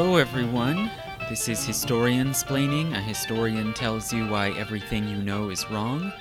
[0.00, 0.92] Hello, everyone.
[1.28, 2.96] This is Historiansplaining.
[2.96, 6.12] A historian tells you why everything you know is wrong.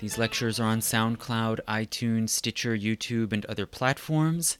[0.00, 4.58] These lectures are on SoundCloud, iTunes, Stitcher, YouTube, and other platforms.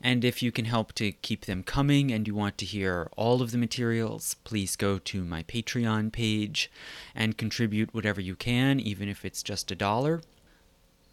[0.00, 3.42] And if you can help to keep them coming and you want to hear all
[3.42, 6.70] of the materials, please go to my Patreon page
[7.14, 10.22] and contribute whatever you can, even if it's just a dollar.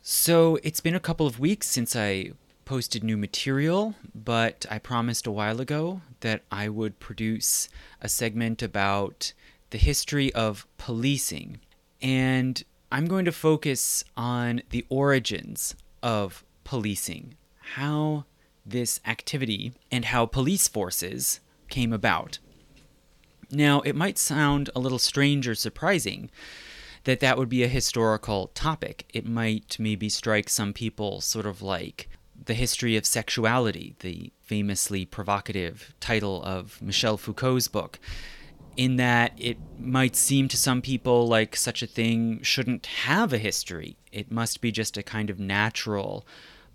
[0.01, 2.31] So it's been a couple of weeks since I
[2.65, 7.69] posted new material, but I promised a while ago that I would produce
[8.01, 9.33] a segment about
[9.69, 11.59] the history of policing.
[12.01, 17.35] And I'm going to focus on the origins of policing,
[17.75, 18.25] how
[18.65, 21.39] this activity and how police forces
[21.69, 22.39] came about.
[23.51, 26.31] Now, it might sound a little strange or surprising
[27.03, 29.05] that that would be a historical topic.
[29.13, 32.09] It might maybe strike some people sort of like
[32.43, 37.99] the History of Sexuality, the famously provocative title of Michel Foucault's book,
[38.77, 43.37] in that it might seem to some people like such a thing shouldn't have a
[43.37, 43.97] history.
[44.11, 46.25] It must be just a kind of natural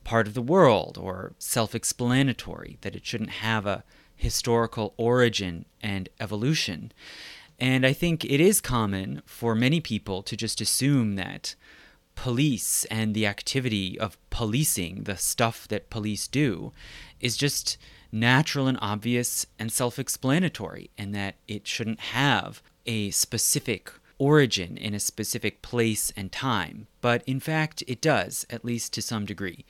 [0.03, 3.85] part of the world or self explanatory, that it shouldn't have a
[4.17, 6.93] historical origin and evolution.
[7.59, 11.55] And I think it is common for many people to just assume that
[12.21, 16.71] police and the activity of policing, the stuff that police do,
[17.19, 17.79] is just
[18.13, 24.93] natural and obvious and self explanatory, and that it shouldn't have a specific origin in
[24.93, 26.89] a specific place and time.
[27.01, 29.65] But in fact, it does, at least to some degree.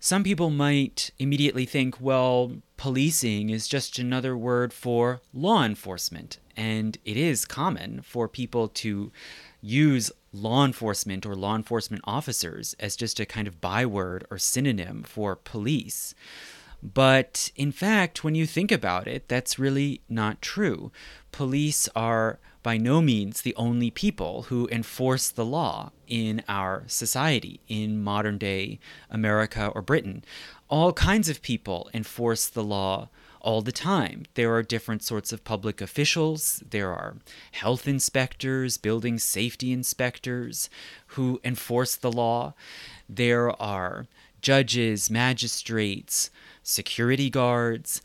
[0.00, 6.38] Some people might immediately think, well, policing is just another word for law enforcement.
[6.56, 9.12] And it is common for people to
[9.60, 15.02] use law enforcement or law enforcement officers as just a kind of byword or synonym
[15.02, 16.14] for police.
[16.82, 20.92] But in fact, when you think about it, that's really not true.
[21.32, 27.60] Police are by no means the only people who enforce the law in our society,
[27.68, 28.78] in modern day
[29.08, 30.24] America or Britain.
[30.68, 33.08] All kinds of people enforce the law
[33.40, 34.26] all the time.
[34.34, 36.62] There are different sorts of public officials.
[36.68, 37.16] There are
[37.52, 40.68] health inspectors, building safety inspectors
[41.08, 42.54] who enforce the law.
[43.08, 44.06] There are
[44.40, 46.30] judges, magistrates,
[46.62, 48.02] security guards,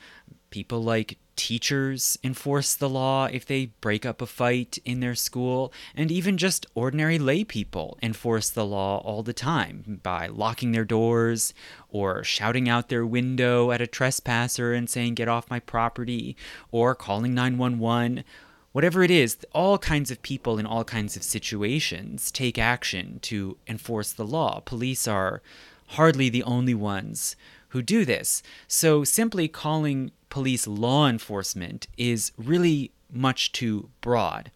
[0.50, 5.74] people like teachers enforce the law if they break up a fight in their school,
[5.96, 10.86] and even just ordinary lay people enforce the law all the time by locking their
[10.86, 11.54] doors
[11.90, 16.36] or shouting out their window at a trespasser and saying, Get off my property,
[16.72, 18.24] or calling 911.
[18.72, 23.58] Whatever it is, all kinds of people in all kinds of situations take action to
[23.68, 24.62] enforce the law.
[24.62, 25.42] Police are
[25.88, 27.36] hardly the only ones
[27.72, 28.44] who do this.
[28.68, 34.52] So simply calling police law enforcement is really much too broad.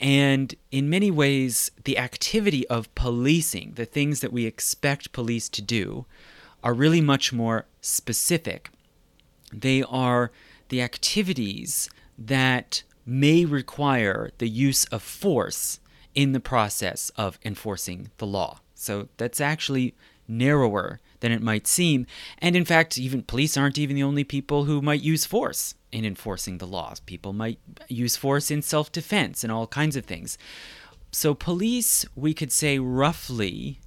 [0.00, 5.62] And in many ways, the activity of policing, the things that we expect police to
[5.62, 6.06] do,
[6.62, 8.70] are really much more specific.
[9.52, 10.30] They are
[10.68, 15.78] the activities that may require the use of force
[16.14, 18.60] in the process of enforcing the law.
[18.74, 19.94] So that's actually
[20.26, 22.04] narrower than it might seem.
[22.36, 26.04] And in fact, even police aren't even the only people who might use force in
[26.04, 27.00] enforcing the laws.
[27.00, 27.58] People might
[27.88, 30.36] use force in self defense and all kinds of things.
[31.12, 33.80] So, police, we could say roughly,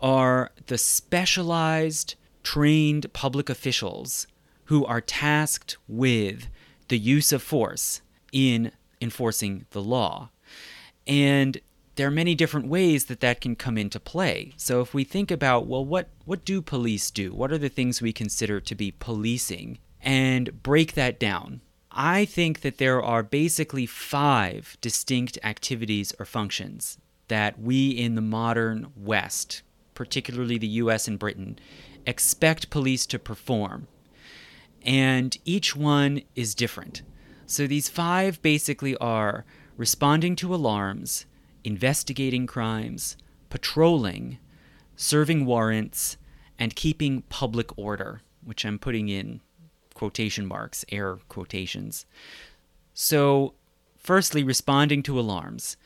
[0.00, 4.26] are the specialized, trained public officials
[4.64, 6.48] who are tasked with
[6.88, 8.00] the use of force
[8.32, 10.30] in enforcing the law.
[11.06, 11.60] And
[11.96, 14.52] there are many different ways that that can come into play.
[14.56, 17.32] So if we think about, well, what, what do police do?
[17.32, 19.78] What are the things we consider to be policing?
[20.00, 21.60] And break that down.
[21.90, 26.98] I think that there are basically five distinct activities or functions
[27.28, 29.62] that we in the modern West,
[29.94, 31.58] particularly the US and Britain,
[32.06, 33.88] expect police to perform.
[34.84, 37.02] And each one is different.
[37.46, 39.44] So these five basically are
[39.76, 41.26] responding to alarms,
[41.64, 43.16] investigating crimes,
[43.50, 44.38] patrolling,
[44.96, 46.16] serving warrants,
[46.58, 49.40] and keeping public order, which I'm putting in
[49.94, 52.06] quotation marks, air quotations.
[52.94, 53.54] So,
[53.96, 55.76] firstly, responding to alarms.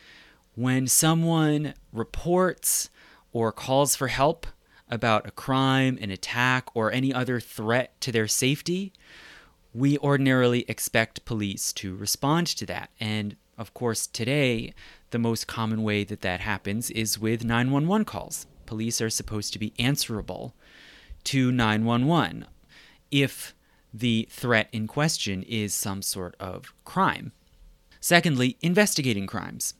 [0.54, 2.88] When someone reports
[3.32, 4.46] or calls for help
[4.88, 8.92] about a crime, an attack, or any other threat to their safety,
[9.74, 12.90] we ordinarily expect police to respond to that.
[12.98, 14.72] And of course, today,
[15.10, 18.46] the most common way that that happens is with 911 calls.
[18.66, 20.54] Police are supposed to be answerable
[21.24, 22.46] to 911.
[23.10, 23.54] If
[23.92, 27.32] the threat in question is some sort of crime.
[28.00, 29.74] Secondly, investigating crimes.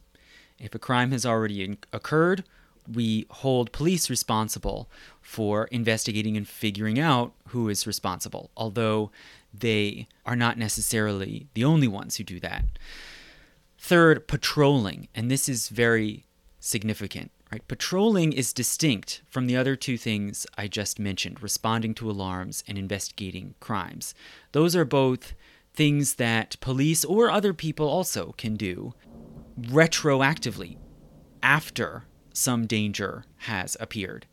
[0.58, 2.44] If a crime has already occurred,
[2.90, 4.88] we hold police responsible
[5.20, 9.10] for investigating and figuring out who is responsible, although
[9.52, 12.64] they are not necessarily the only ones who do that.
[13.86, 16.26] Third, patrolling, and this is very
[16.58, 17.30] significant.
[17.52, 17.62] Right?
[17.68, 22.78] Patrolling is distinct from the other two things I just mentioned, responding to alarms and
[22.78, 24.12] investigating crimes.
[24.50, 25.34] Those are both
[25.72, 28.94] things that police or other people also can do
[29.56, 30.78] retroactively
[31.40, 34.26] after some danger has appeared.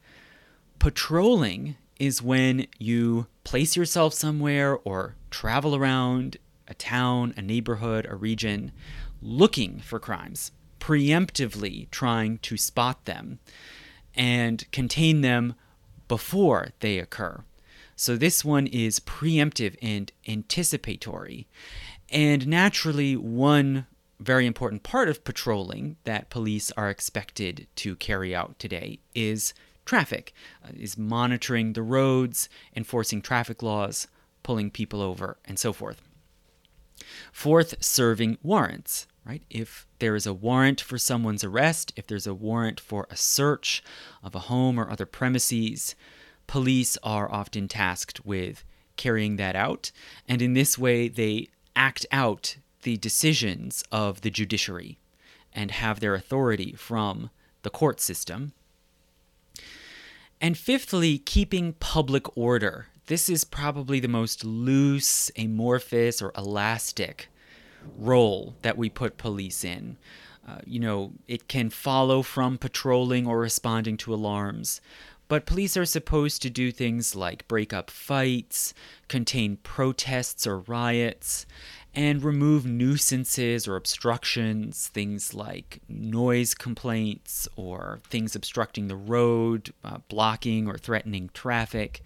[0.79, 8.15] Patrolling is when you place yourself somewhere or travel around a town, a neighborhood, a
[8.15, 8.71] region
[9.23, 13.39] looking for crimes, preemptively trying to spot them
[14.13, 15.55] and contain them
[16.07, 17.43] before they occur.
[17.95, 21.47] So this one is preemptive and anticipatory.
[22.09, 23.87] And naturally, one
[24.19, 29.53] very important part of patrolling that police are expected to carry out today is
[29.85, 30.33] traffic,
[30.63, 34.07] uh, is monitoring the roads, enforcing traffic laws,
[34.41, 36.01] pulling people over, and so forth.
[37.31, 39.43] Fourth, serving warrants, right?
[39.49, 43.83] If there is a warrant for someone's arrest, if there's a warrant for a search
[44.21, 45.95] of a home or other premises,
[46.47, 48.63] police are often tasked with
[48.97, 49.91] carrying that out.
[50.27, 54.99] And in this way, they act out the decisions of the judiciary
[55.53, 57.29] and have their authority from
[57.61, 58.53] the court system.
[60.41, 62.87] And fifthly, keeping public order.
[63.05, 67.29] This is probably the most loose, amorphous, or elastic
[67.97, 69.97] role that we put police in.
[70.47, 74.81] Uh, you know, it can follow from patrolling or responding to alarms,
[75.29, 78.73] but police are supposed to do things like break up fights,
[79.07, 81.45] contain protests or riots,
[81.95, 89.99] and remove nuisances or obstructions, things like noise complaints or things obstructing the road, uh,
[90.09, 92.03] blocking or threatening traffic.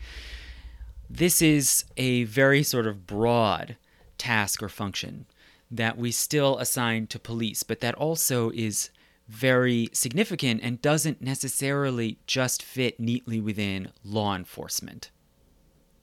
[1.09, 3.77] This is a very sort of broad
[4.17, 5.25] task or function
[5.69, 8.89] that we still assign to police, but that also is
[9.27, 15.11] very significant and doesn't necessarily just fit neatly within law enforcement.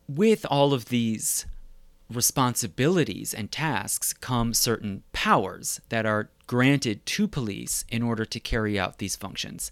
[0.07, 1.47] With all of these
[2.13, 8.79] responsibilities and tasks come certain powers that are granted to police in order to carry
[8.79, 9.71] out these functions.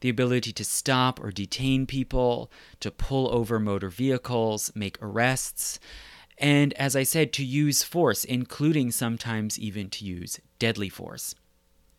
[0.00, 2.50] The ability to stop or detain people,
[2.80, 5.78] to pull over motor vehicles, make arrests,
[6.38, 11.34] and as I said, to use force, including sometimes even to use deadly force.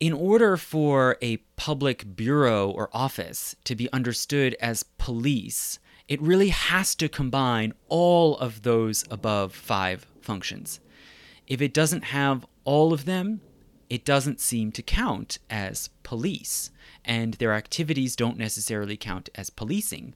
[0.00, 6.50] In order for a public bureau or office to be understood as police, it really
[6.50, 10.78] has to combine all of those above five functions.
[11.48, 13.40] If it doesn't have all of them,
[13.90, 16.70] it doesn't seem to count as police,
[17.04, 20.14] and their activities don't necessarily count as policing.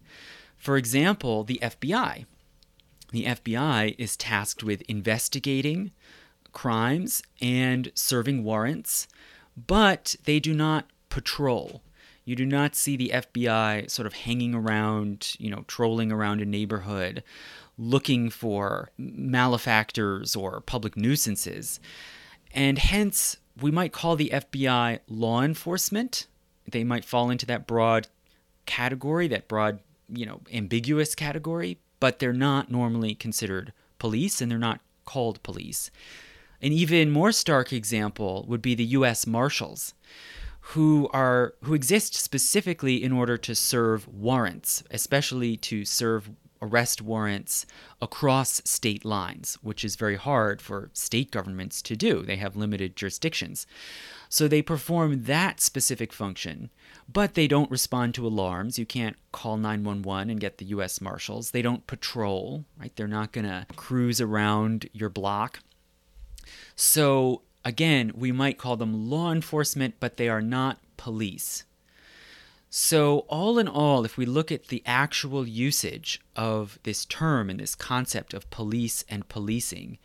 [0.57, 2.27] For example, the FBI.
[3.13, 5.93] The FBI is tasked with investigating
[6.53, 9.07] crimes and serving warrants,
[9.57, 11.83] but they do not patrol.
[12.25, 16.47] You do not see the FBI sort of hanging around, you know, trolling around a
[16.47, 17.23] neighborhood
[17.79, 21.81] looking for malefactors or public nuisances.
[22.55, 26.27] And hence, we might call the FBI law enforcement.
[26.71, 28.09] They might fall into that broad
[28.67, 34.59] category, that broad, you know, ambiguous category, but they're not normally considered police and they're
[34.59, 35.89] not called police.
[36.61, 39.95] An even more stark example would be the US Marshals
[40.75, 46.31] who are who exist specifically in order to serve warrants, especially to serve
[46.61, 47.67] arrest warrants
[48.01, 52.23] across state lines, which is very hard for state governments to do.
[52.23, 53.65] They have limited jurisdictions.
[54.29, 56.71] So they perform that specific function,
[57.13, 58.79] but they don't respond to alarms.
[58.79, 61.51] You can't call 911 and get the US Marshals.
[61.51, 62.95] They don't patrol, right?
[62.95, 65.61] They're not going to cruise around your block.
[66.77, 71.65] So Again, we might call them law enforcement, but they are not police.
[72.71, 77.61] So, all in all, if we look at the actual usage of this term and
[77.61, 79.99] this concept of police and policing,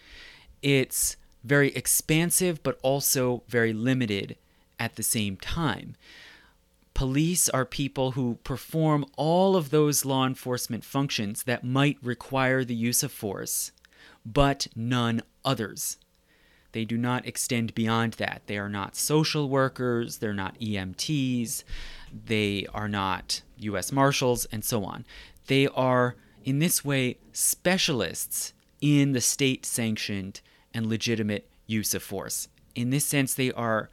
[0.62, 4.36] it's very expansive but also very limited
[4.80, 5.96] at the same time.
[6.98, 12.74] Police are people who perform all of those law enforcement functions that might require the
[12.74, 13.72] use of force,
[14.26, 15.98] but none others.
[16.72, 18.42] They do not extend beyond that.
[18.48, 21.64] They are not social workers, they're not EMTs,
[22.26, 25.06] they are not US Marshals, and so on.
[25.46, 30.42] They are, in this way, specialists in the state sanctioned
[30.74, 32.48] and legitimate use of force.
[32.74, 33.92] In this sense, they are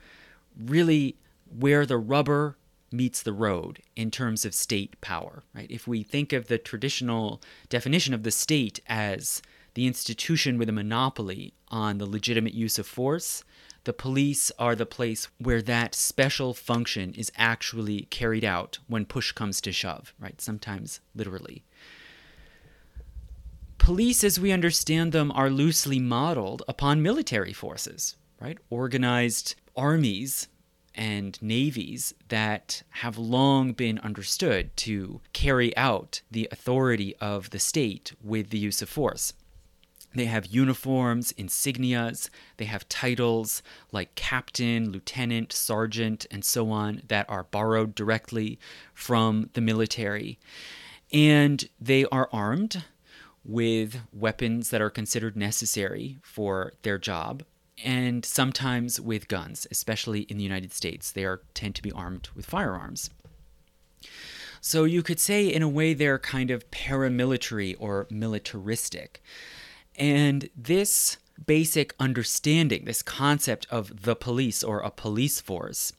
[0.58, 1.16] really
[1.54, 2.56] where the rubber
[2.94, 5.70] meets the road in terms of state power, right?
[5.70, 9.42] If we think of the traditional definition of the state as
[9.74, 13.44] the institution with a monopoly on the legitimate use of force,
[13.84, 19.32] the police are the place where that special function is actually carried out when push
[19.32, 20.40] comes to shove, right?
[20.40, 21.64] Sometimes literally.
[23.76, 28.56] Police, as we understand them, are loosely modeled upon military forces, right?
[28.70, 30.48] Organized armies
[30.94, 38.12] and navies that have long been understood to carry out the authority of the state
[38.22, 39.32] with the use of force.
[40.14, 47.28] They have uniforms, insignias, they have titles like captain, lieutenant, sergeant, and so on that
[47.28, 48.58] are borrowed directly
[48.94, 50.38] from the military.
[51.12, 52.84] And they are armed
[53.44, 57.42] with weapons that are considered necessary for their job
[57.82, 61.10] and sometimes with guns, especially in the United States.
[61.10, 63.10] They are tend to be armed with firearms.
[64.60, 69.22] So you could say, in a way, they're kind of paramilitary or militaristic.
[69.96, 75.92] And this basic understanding, this concept of the police or a police force,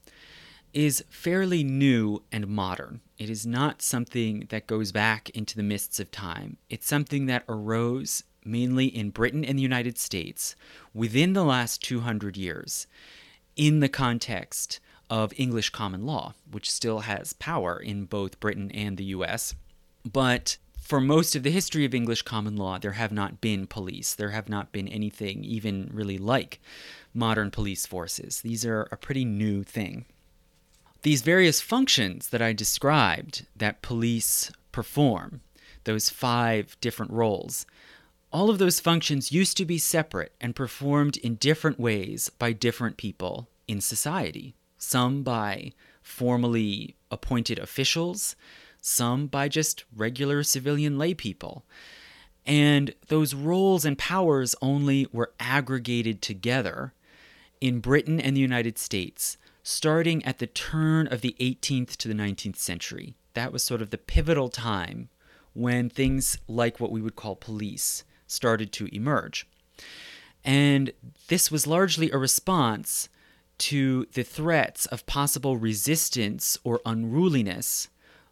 [0.74, 3.02] is fairly new and modern.
[3.18, 6.58] It is not something that goes back into the mists of time.
[6.70, 10.56] It's something that arose mainly in Britain and the United States,
[10.94, 12.88] within the last 200 years,
[13.56, 18.98] in the context of English common law, which still has power in both Britain and
[18.98, 19.56] the US.
[20.04, 24.14] But for most of the history of English common law, there have not been police.
[24.14, 26.62] There have not been anything even really like
[27.14, 28.42] modern police forces.
[28.42, 30.06] These are a pretty new thing.
[31.02, 35.42] These various functions that I described that police perform,
[35.86, 37.66] those five different roles,
[38.32, 42.98] all of those functions used to be separate and performed in different ways by different
[42.98, 44.56] people in society.
[44.78, 48.36] Some by formally appointed officials,
[48.82, 51.66] some by just regular civilian lay people.
[52.46, 56.94] And those roles and powers only were aggregated together
[57.62, 62.14] in Britain and the United States starting at the turn of the 18th to the
[62.14, 63.16] 19th century.
[63.34, 65.10] That was sort of the pivotal time
[65.54, 69.48] when things like what we would call police started to emerge.
[70.44, 70.92] And
[71.28, 73.10] this was largely a response
[73.58, 77.88] to the threats of possible resistance or unruliness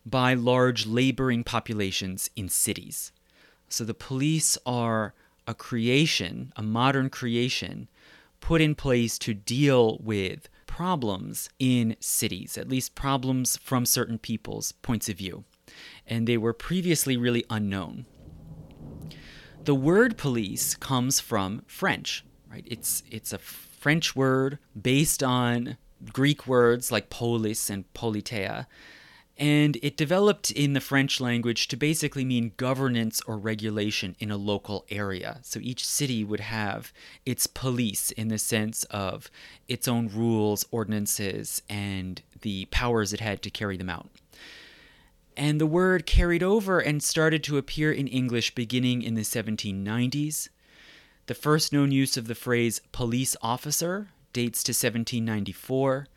[0.05, 3.12] by large laboring populations in cities.
[3.69, 5.13] So the police are
[5.47, 7.89] a creation, a modern creation,
[8.39, 14.71] put in place to deal with problems in cities, at least problems from certain people's
[14.71, 15.45] points of view.
[16.05, 18.05] And they were previously really unknown.
[19.63, 22.65] The word police comes from French, right?
[22.67, 25.77] It's it's a French word based on
[26.12, 28.65] Greek words like polis and politeia,
[29.38, 34.36] and it developed in the French language to basically mean governance or regulation in a
[34.36, 35.39] local area.
[35.43, 36.91] So each city would have
[37.25, 39.32] its police in the sense of
[39.70, 44.10] its own rules, ordinances, and the powers it had to carry them out.
[45.35, 50.49] And the word carried over and started to appear in English beginning in the 1790s.
[51.25, 56.07] The first known use of the phrase police officer dates to 1794.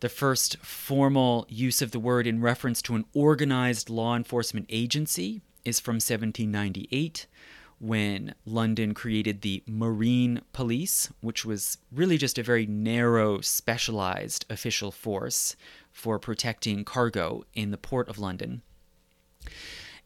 [0.00, 5.40] The first formal use of the word in reference to an organized law enforcement agency
[5.64, 7.26] is from 1798
[7.78, 14.90] when London created the Marine Police, which was really just a very narrow, specialized official
[14.90, 15.56] force
[15.96, 18.60] for protecting cargo in the port of London.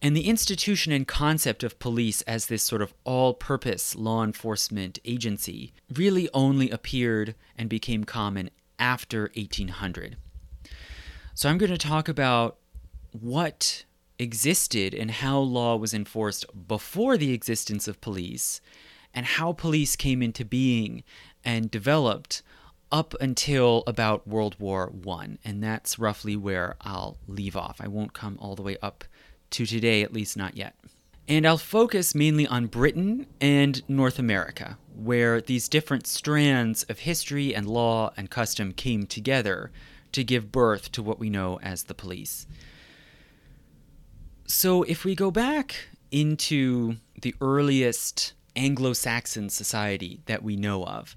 [0.01, 5.01] And the institution and concept of police as this sort of all purpose law enforcement
[5.05, 10.17] agency really only appeared and became common after 1800.
[11.35, 12.59] So I'm going to talk about
[13.11, 13.85] what
[14.19, 18.61] existed and how law was enforced before the existence of police
[19.13, 21.03] and how police came into being
[21.45, 22.43] and developed
[22.93, 27.81] up until about World War One, and that's roughly where I'll leave off.
[27.81, 29.05] I won't come all the way up
[29.51, 30.75] to today, at least not yet.
[31.29, 37.55] And I'll focus mainly on Britain and North America, where these different strands of history
[37.55, 39.71] and law and custom came together
[40.13, 42.47] to give birth to what we know as the police.
[44.47, 45.77] So, if we go back
[46.11, 51.15] into the earliest Anglo Saxon society that we know of,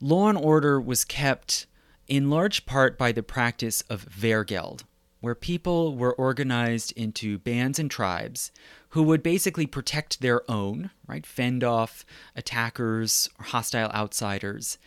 [0.00, 1.66] law and order was kept
[2.06, 4.84] in large part by the practice of Wergeld,
[5.20, 8.50] where people were organized into bands and tribes
[8.90, 11.26] who would basically protect their own, right?
[11.26, 14.78] Fend off attackers or hostile outsiders.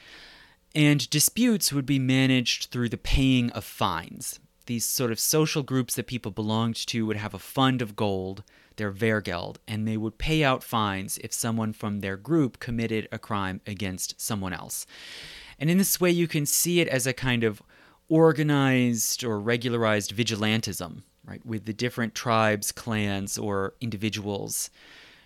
[0.73, 4.39] And disputes would be managed through the paying of fines.
[4.65, 8.43] These sort of social groups that people belonged to would have a fund of gold,
[8.77, 13.19] their Wergeld, and they would pay out fines if someone from their group committed a
[13.19, 14.85] crime against someone else.
[15.59, 17.61] And in this way, you can see it as a kind of
[18.09, 24.69] organized or regularized vigilantism, right, with the different tribes, clans, or individuals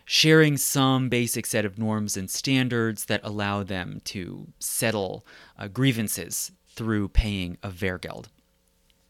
[0.06, 5.26] sharing some basic set of norms and standards that allow them to settle
[5.58, 8.28] uh, grievances through paying a Wergeld.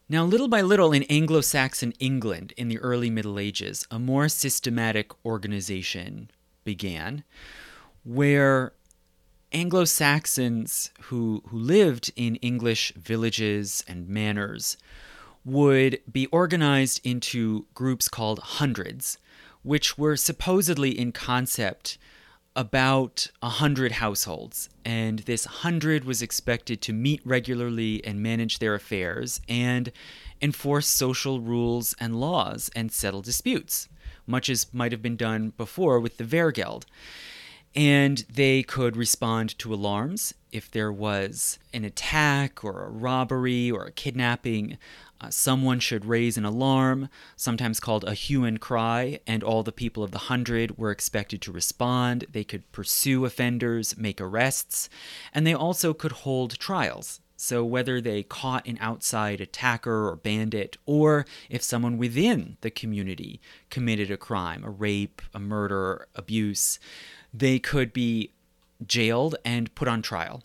[0.08, 4.28] Now, little by little in Anglo Saxon England in the early Middle Ages, a more
[4.28, 6.30] systematic organization
[6.62, 7.24] began
[8.04, 8.72] where
[9.50, 14.76] Anglo Saxons who, who lived in English villages and manors
[15.44, 19.18] would be organized into groups called hundreds,
[19.64, 21.98] which were supposedly in concept
[22.56, 24.68] about a hundred households.
[24.84, 29.92] And this hundred was expected to meet regularly and manage their affairs and
[30.42, 33.88] enforce social rules and laws and settle disputes,
[34.26, 36.86] much as might have been done before with the Wergeld
[37.76, 43.84] and they could respond to alarms if there was an attack or a robbery or
[43.84, 44.78] a kidnapping.
[45.20, 49.72] Uh, someone should raise an alarm, sometimes called a hue and cry, and all the
[49.72, 52.26] people of the hundred were expected to respond.
[52.30, 54.88] They could pursue offenders, make arrests,
[55.32, 57.20] and they also could hold trials.
[57.38, 63.40] So, whether they caught an outside attacker or bandit, or if someone within the community
[63.68, 66.78] committed a crime, a rape, a murder, abuse,
[67.34, 68.32] they could be
[68.86, 70.44] jailed and put on trial.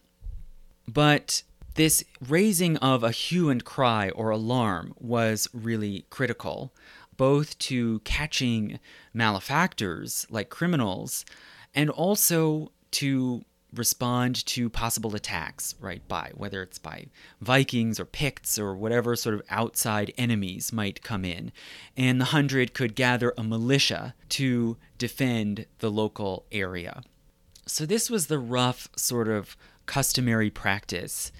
[0.85, 1.43] But
[1.75, 6.73] this raising of a hue and cry or alarm was really critical,
[7.17, 8.79] both to catching
[9.13, 11.25] malefactors like criminals
[11.73, 16.05] and also to respond to possible attacks, right?
[16.07, 17.07] By whether it's by
[17.39, 21.51] Vikings or Picts or whatever sort of outside enemies might come in.
[21.95, 27.01] And the Hundred could gather a militia to defend the local area.
[27.65, 29.55] So, this was the rough sort of
[29.85, 31.31] customary practice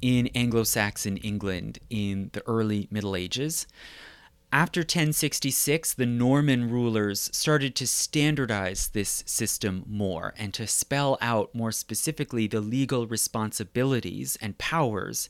[0.00, 3.66] in Anglo Saxon England in the early Middle Ages.
[4.50, 11.54] After 1066, the Norman rulers started to standardize this system more and to spell out
[11.54, 15.28] more specifically the legal responsibilities and powers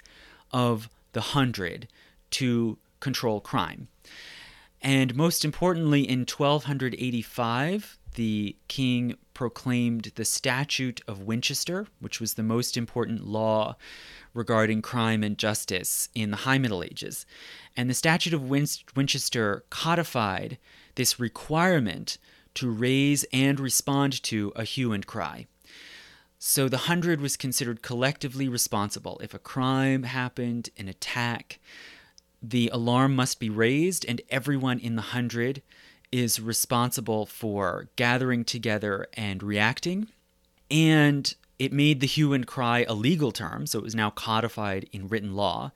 [0.52, 1.88] of the hundred
[2.31, 3.88] to control crime.
[4.81, 12.42] And most importantly, in 1285, the king proclaimed the Statute of Winchester, which was the
[12.42, 13.76] most important law
[14.35, 17.26] regarding crime and justice in the High Middle Ages.
[17.76, 20.59] And the Statute of Win- Winchester codified
[20.96, 22.18] this requirement
[22.54, 25.46] to raise and respond to a hue and cry.
[26.40, 29.20] So the hundred was considered collectively responsible.
[29.22, 31.61] If a crime happened, an attack,
[32.42, 35.62] the alarm must be raised, and everyone in the hundred
[36.11, 40.09] is responsible for gathering together and reacting.
[40.71, 44.88] And it made the hue and cry a legal term, so it was now codified
[44.92, 45.73] in written law.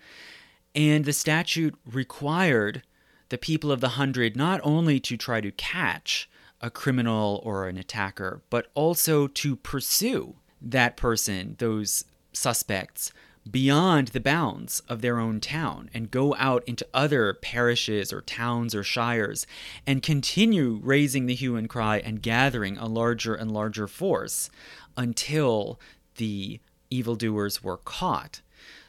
[0.75, 2.83] And the statute required
[3.29, 6.29] the people of the hundred not only to try to catch
[6.61, 13.12] a criminal or an attacker, but also to pursue that person, those suspects,
[13.50, 18.74] beyond the bounds of their own town and go out into other parishes or towns
[18.74, 19.46] or shires
[19.87, 24.48] and continue raising the hue and cry and gathering a larger and larger force
[24.96, 25.81] until
[26.16, 28.40] the evildoers were caught.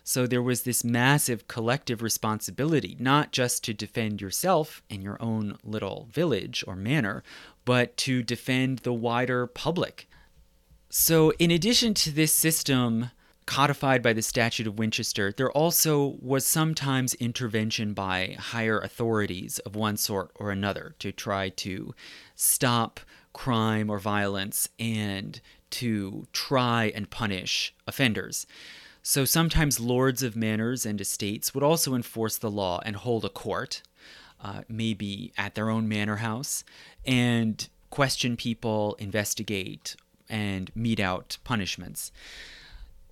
[0.04, 5.58] So there was this massive collective responsibility, not just to defend yourself in your own
[5.64, 7.24] little village or manor,
[7.64, 10.10] but to defend the wider public.
[10.90, 13.12] So, in addition to this system
[13.46, 19.76] codified by the Statute of Winchester, there also was sometimes intervention by higher authorities of
[19.76, 21.94] one sort or another to try to
[22.36, 23.00] stop
[23.34, 28.46] crime or violence and to try and punish offenders.
[29.02, 33.30] So sometimes lords of manors and estates would also enforce the law and hold a
[33.30, 33.82] court,
[34.42, 36.64] uh, maybe at their own manor house,
[37.06, 39.96] and question people, investigate,
[40.30, 42.12] and mete out punishments.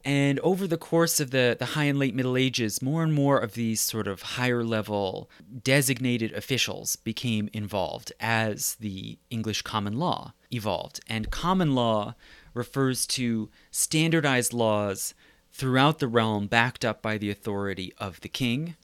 [0.04, 3.38] And over the course of the, the high and late Middle Ages, more and more
[3.38, 5.30] of these sort of higher level
[5.64, 11.00] designated officials became involved as the English common law evolved.
[11.08, 12.16] And common law
[12.54, 15.14] refers to standardized laws
[15.52, 18.76] throughout the realm backed up by the authority of the king.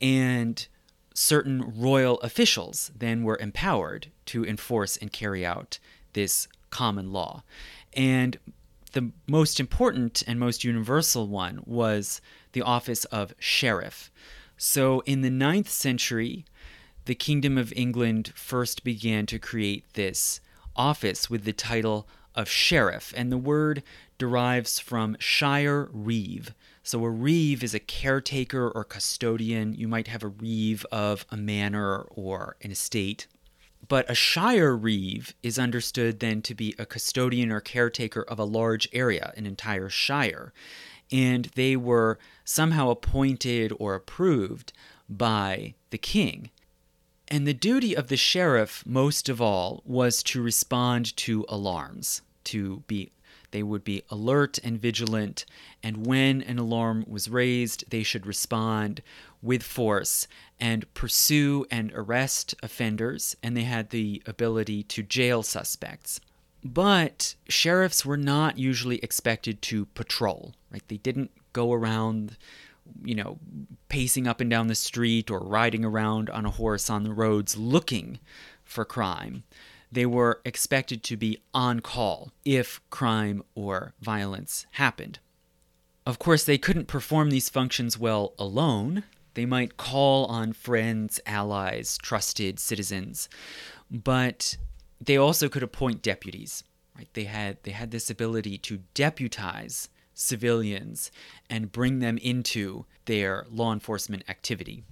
[0.00, 0.66] And
[1.14, 5.78] certain royal officials then were empowered to enforce and carry out
[6.12, 7.42] this common law.
[7.94, 8.38] And
[8.96, 14.10] the most important and most universal one was the office of sheriff.
[14.56, 16.46] So in the ninth century,
[17.04, 20.40] the Kingdom of England first began to create this
[20.74, 23.82] office with the title of sheriff, and the word
[24.16, 26.54] derives from shire reeve.
[26.82, 29.74] So a reeve is a caretaker or custodian.
[29.74, 33.26] You might have a reeve of a manor or an estate.
[33.88, 38.44] But a shire reeve is understood then to be a custodian or caretaker of a
[38.44, 40.52] large area, an entire shire.
[41.12, 44.72] And they were somehow appointed or approved
[45.08, 46.50] by the king.
[47.28, 52.82] And the duty of the sheriff, most of all, was to respond to alarms, to
[52.86, 53.12] be
[53.52, 55.46] they would be alert and vigilant,
[55.82, 59.02] and when an alarm was raised, they should respond
[59.40, 60.26] with force
[60.58, 66.20] and pursue and arrest offenders, and they had the ability to jail suspects.
[66.64, 70.82] But sheriffs were not usually expected to patrol, right?
[70.88, 72.36] They didn't go around
[73.04, 73.38] you know,
[73.88, 77.56] pacing up and down the street or riding around on a horse on the roads
[77.56, 78.18] looking
[78.64, 79.44] for crime.
[79.90, 85.18] They were expected to be on call if crime or violence happened.
[86.04, 89.04] Of course, they couldn't perform these functions well alone.
[89.36, 93.28] They might call on friends, allies, trusted citizens,
[93.90, 94.56] but
[94.98, 96.64] they also could appoint deputies.
[96.96, 97.08] Right?
[97.12, 101.10] They had they had this ability to deputize civilians
[101.50, 104.84] and bring them into their law enforcement activity.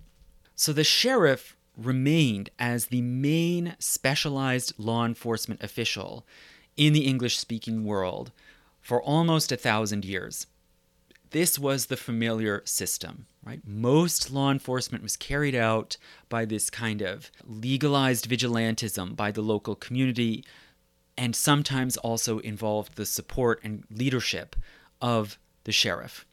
[0.54, 6.26] So the sheriff remained as the main specialized law enforcement official
[6.76, 8.30] in the English speaking world
[8.83, 10.46] for almost a thousand years.
[11.30, 13.61] This was the familiar system, right?
[13.66, 15.96] Most law enforcement was carried out
[16.28, 20.44] by this kind of legalized vigilantism by the local community,
[21.16, 24.57] and sometimes also involved the support and leadership
[25.00, 26.24] of the sheriff.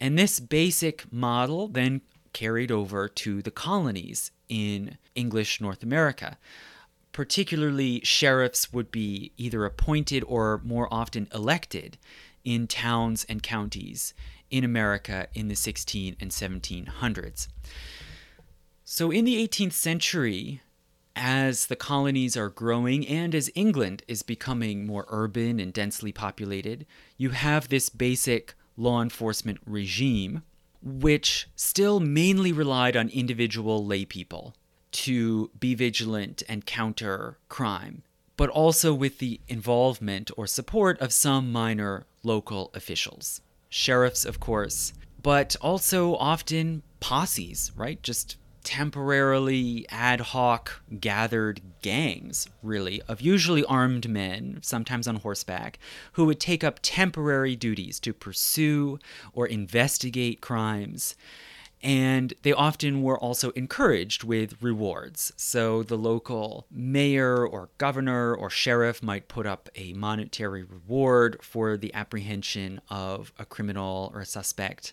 [0.00, 2.00] And this basic model then
[2.32, 6.38] carried over to the colonies in English North America.
[7.12, 11.98] Particularly, sheriffs would be either appointed or more often elected
[12.44, 14.14] in towns and counties
[14.52, 17.48] in America in the 16 and 1700s.
[18.84, 20.60] So, in the 18th century,
[21.16, 26.86] as the colonies are growing and as England is becoming more urban and densely populated,
[27.16, 30.42] you have this basic law enforcement regime,
[30.82, 34.52] which still mainly relied on individual laypeople
[34.92, 38.02] to be vigilant and counter crime,
[38.36, 43.40] but also with the involvement or support of some minor local officials.
[43.74, 48.02] Sheriffs, of course, but also often posses, right?
[48.02, 55.78] Just temporarily ad hoc gathered gangs, really, of usually armed men, sometimes on horseback,
[56.12, 58.98] who would take up temporary duties to pursue
[59.32, 61.16] or investigate crimes.
[61.82, 65.32] And they often were also encouraged with rewards.
[65.36, 71.76] So the local mayor or governor or sheriff might put up a monetary reward for
[71.76, 74.92] the apprehension of a criminal or a suspect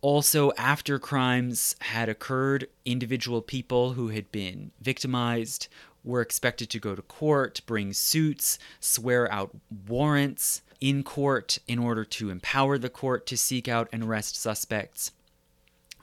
[0.00, 5.66] also, after crimes had occurred, individual people who had been victimized
[6.04, 9.50] were expected to go to court, bring suits, swear out
[9.88, 15.10] warrants in court in order to empower the court to seek out and arrest suspects.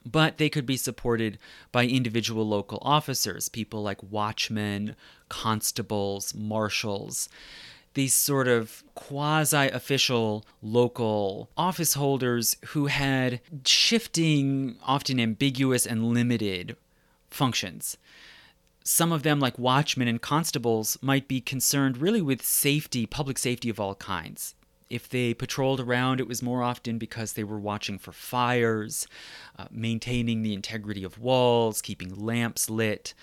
[0.06, 1.40] But they could be supported
[1.72, 4.96] by individual local officers, people like watchmen,
[5.30, 7.28] constables, marshals
[7.96, 16.76] these sort of quasi official local office holders who had shifting, often ambiguous and limited
[17.30, 17.98] functions.
[18.84, 23.70] Some of them, like watchmen and constables, might be concerned really with safety, public safety
[23.70, 24.54] of all kinds.
[24.90, 29.08] If they patrolled around, it was more often because they were watching for fires,
[29.58, 33.14] uh, maintaining the integrity of walls, keeping lamps lit.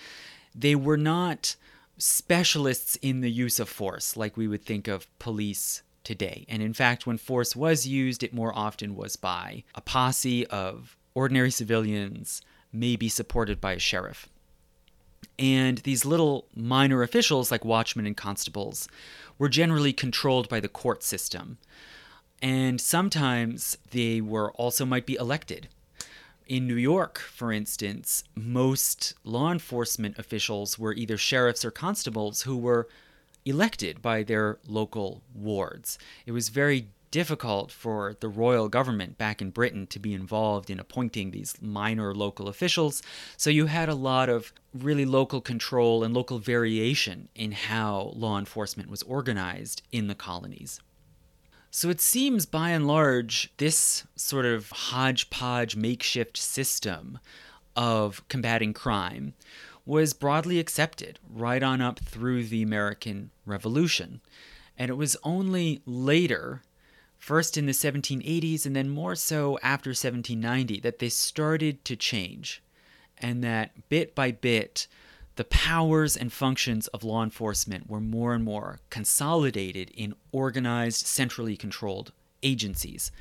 [0.55, 1.57] They were not
[1.98, 6.44] specialists in the use of force, like we would think of police today.
[6.48, 10.96] And in fact, when force was used, it more often was by a posse of
[11.14, 14.29] ordinary civilians, maybe supported by a sheriff.
[15.39, 18.89] And these little minor officials, like watchmen and constables,
[19.39, 21.59] were generally controlled by the court system.
[22.41, 25.69] And sometimes they were also might be elected
[26.47, 32.57] in New York, for instance, most law enforcement officials were either sheriffs or constables who
[32.57, 32.89] were
[33.45, 35.99] elected by their local wards.
[36.27, 40.81] It was very difficult for the royal government back in Britain to be involved in
[40.81, 43.03] appointing these minor local officials.
[43.37, 48.38] So you had a lot of really local control and local variation in how law
[48.38, 50.81] enforcement was organized in the colonies.
[51.70, 57.18] So it seems by and large, this sort of hodgepodge makeshift system
[57.77, 59.35] of combating crime
[59.85, 64.20] was broadly accepted right on up through the American Revolution.
[64.79, 66.62] And it was only later,
[67.23, 72.61] first in the 1780s and then more so after 1790, that they started to change.
[73.17, 74.89] And that bit by bit,
[75.37, 81.57] the powers and functions of law enforcement were more and more consolidated in organized, centrally
[81.57, 82.11] controlled
[82.43, 83.13] agencies.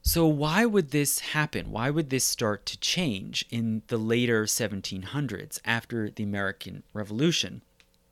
[0.00, 1.72] So, why would this happen?
[1.72, 7.62] Why would this start to change in the later 1700s after the American Revolution?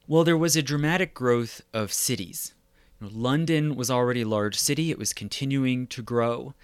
[0.08, 2.55] Well, there was a dramatic growth of cities.
[3.00, 6.54] London was already a large city, it was continuing to grow.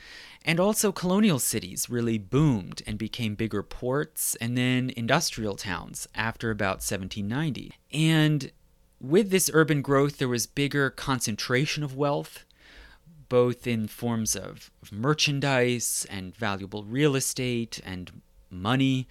[0.45, 6.51] And also, colonial cities really boomed and became bigger ports and then industrial towns after
[6.51, 7.73] about 1790.
[7.92, 8.51] And
[9.01, 12.45] with this urban growth, there was bigger concentration of wealth,
[13.29, 19.07] both in forms of, merchandise and valuable real estate and money,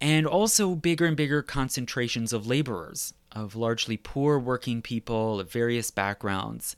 [0.00, 5.90] and also bigger and bigger concentrations of laborers, of largely poor working people of various
[5.90, 6.76] backgrounds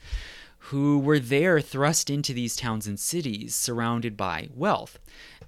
[0.67, 4.99] who were there thrust into these towns and cities surrounded by wealth.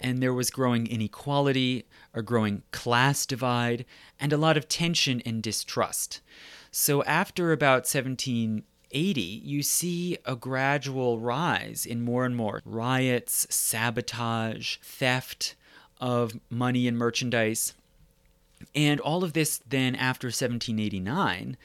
[0.00, 3.84] And there was growing inequality, a growing class divide,
[4.18, 6.20] and a lot of tension and distrust.
[6.72, 14.78] So after about 1780, you see a gradual rise in more and more riots, sabotage,
[14.78, 15.54] theft
[16.00, 17.74] of money and merchandise.
[18.74, 21.56] And all of this then after 1789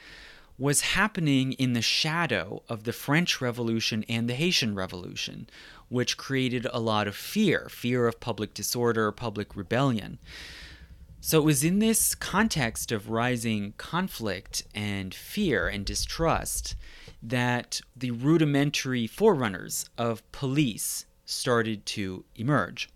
[0.58, 5.48] was happening in the shadow of the French Revolution and the Haitian Revolution,
[5.88, 10.18] which created a lot of fear fear of public disorder, public rebellion.
[11.22, 16.74] So it was in this context of rising conflict and fear and distrust
[17.22, 22.88] that the rudimentary forerunners of police started to emerge.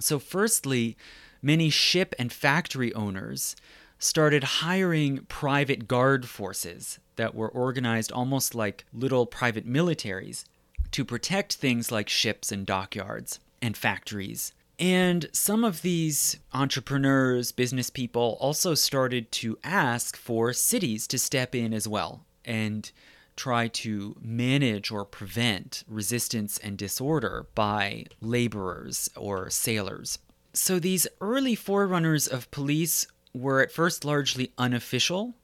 [0.00, 0.96] So, firstly,
[1.42, 3.56] many ship and factory owners
[3.98, 10.44] started hiring private guard forces that were organized almost like little private militaries
[10.90, 14.52] to protect things like ships and dockyards and factories.
[14.78, 21.54] And some of these entrepreneurs, business people also started to ask for cities to step
[21.54, 22.90] in as well and
[23.36, 30.18] try to manage or prevent resistance and disorder by laborers or sailors.
[30.52, 35.34] So these early forerunners of police were at first largely unofficial,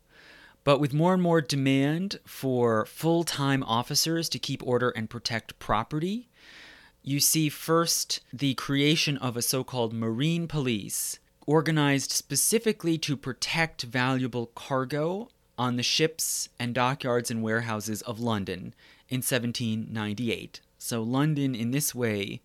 [0.64, 5.59] but with more and more demand for full time officers to keep order and protect
[5.61, 6.29] property,
[7.05, 13.83] you see first the creation of a so called marine police organized specifically to protect
[13.83, 18.75] valuable cargo on the ships and dockyards and warehouses of London
[19.09, 20.61] in 1798.
[20.79, 22.42] So, London in this way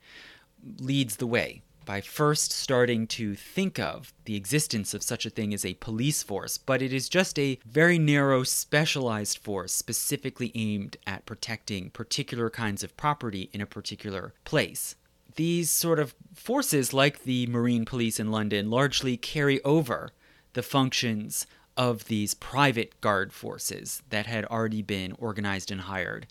[0.79, 5.53] leads the way by first starting to think of the existence of such a thing
[5.53, 10.97] as a police force, but it is just a very narrow, specialized force specifically aimed
[11.05, 14.95] at protecting particular kinds of property in a particular place.
[15.35, 20.11] These sort of forces, like the Marine Police in London, largely carry over
[20.53, 26.27] the functions of these private guard forces that had already been organized and hired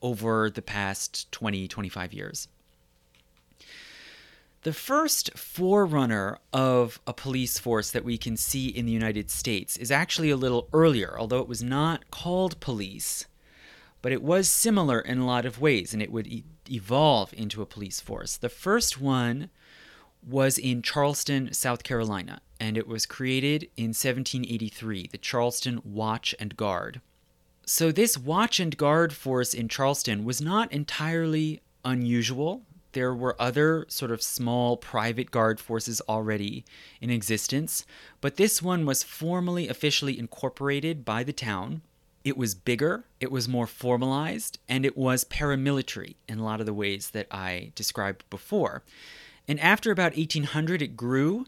[0.00, 2.48] over the past 20, 25 years.
[4.62, 9.76] The first forerunner of a police force that we can see in the United States
[9.76, 13.26] is actually a little earlier, although it was not called police,
[14.02, 17.62] but it was similar in a lot of ways, and it would e- evolve into
[17.62, 18.36] a police force.
[18.36, 19.50] The first one
[20.26, 26.56] was in Charleston, South Carolina, and it was created in 1783, the Charleston Watch and
[26.56, 27.00] Guard.
[27.64, 33.84] So, this watch and guard force in Charleston was not entirely unusual there were other
[33.88, 36.64] sort of small private guard forces already
[37.00, 37.84] in existence,
[38.20, 41.82] but this one was formally officially incorporated by the town.
[42.24, 46.66] It was bigger, it was more formalized, and it was paramilitary in a lot of
[46.66, 48.82] the ways that I described before.
[49.46, 51.46] And after about 1800, it grew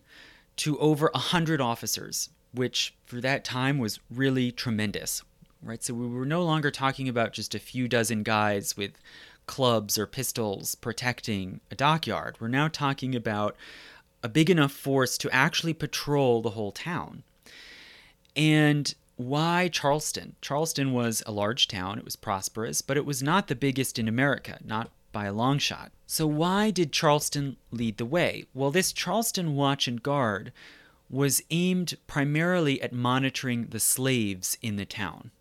[0.57, 5.23] to over 100 officers, which for that time was really tremendous.
[5.63, 5.83] Right?
[5.83, 8.93] So we were no longer talking about just a few dozen guys with
[9.51, 12.37] clubs or pistols protecting a dockyard.
[12.39, 13.57] We're now talking about
[14.23, 17.25] a big enough force to actually patrol the whole town.
[18.37, 20.37] And why Charleston?
[20.41, 24.07] Charleston was a large town, it was prosperous, but it was not the biggest in
[24.07, 25.91] America, not by a long shot.
[26.07, 28.45] So, why did Charleston lead the way?
[28.55, 30.53] Well, this Charleston Watch and Guard
[31.11, 35.33] was aimed primarily at monitoring the slaves in the town.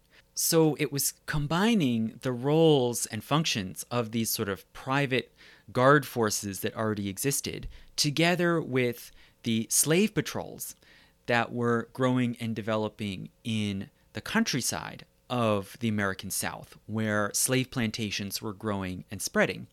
[0.41, 5.33] So, it was combining the roles and functions of these sort of private
[5.73, 9.11] guard forces that already existed together with
[9.43, 10.77] the slave patrols
[11.25, 18.41] that were growing and developing in the countryside of the American South, where slave plantations
[18.41, 19.67] were growing and spreading.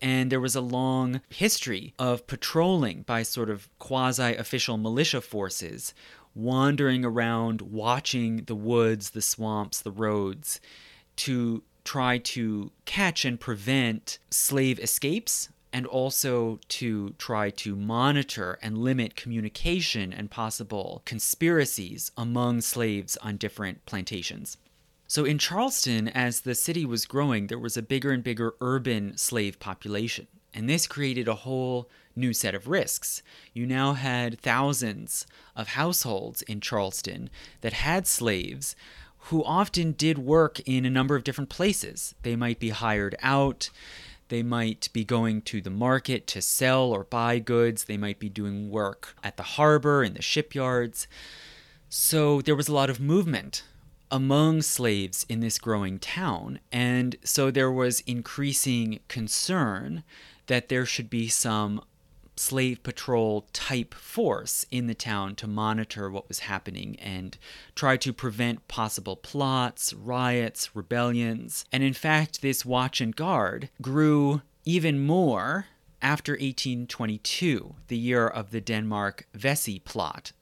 [0.00, 5.92] And there was a long history of patrolling by sort of quasi official militia forces,
[6.34, 10.60] wandering around, watching the woods, the swamps, the roads,
[11.16, 18.78] to try to catch and prevent slave escapes and also to try to monitor and
[18.78, 24.56] limit communication and possible conspiracies among slaves on different plantations.
[25.08, 29.16] So in Charleston, as the city was growing, there was a bigger and bigger urban
[29.16, 30.28] slave population.
[30.54, 33.22] And this created a whole new set of risks.
[33.52, 38.76] You now had thousands of households in Charleston that had slaves
[39.28, 42.14] who often did work in a number of different places.
[42.22, 43.70] They might be hired out,
[44.28, 47.84] they might be going to the market to sell or buy goods.
[47.84, 51.06] They might be doing work at the harbor, in the shipyards.
[51.88, 53.64] So there was a lot of movement
[54.10, 56.60] among slaves in this growing town.
[56.72, 60.04] And so there was increasing concern
[60.46, 61.82] that there should be some
[62.36, 67.38] slave patrol type force in the town to monitor what was happening and
[67.74, 71.64] try to prevent possible plots, riots, rebellions.
[71.72, 75.66] And in fact, this watch and guard grew even more
[76.02, 80.32] after 1822, the year of the Denmark Vesey plot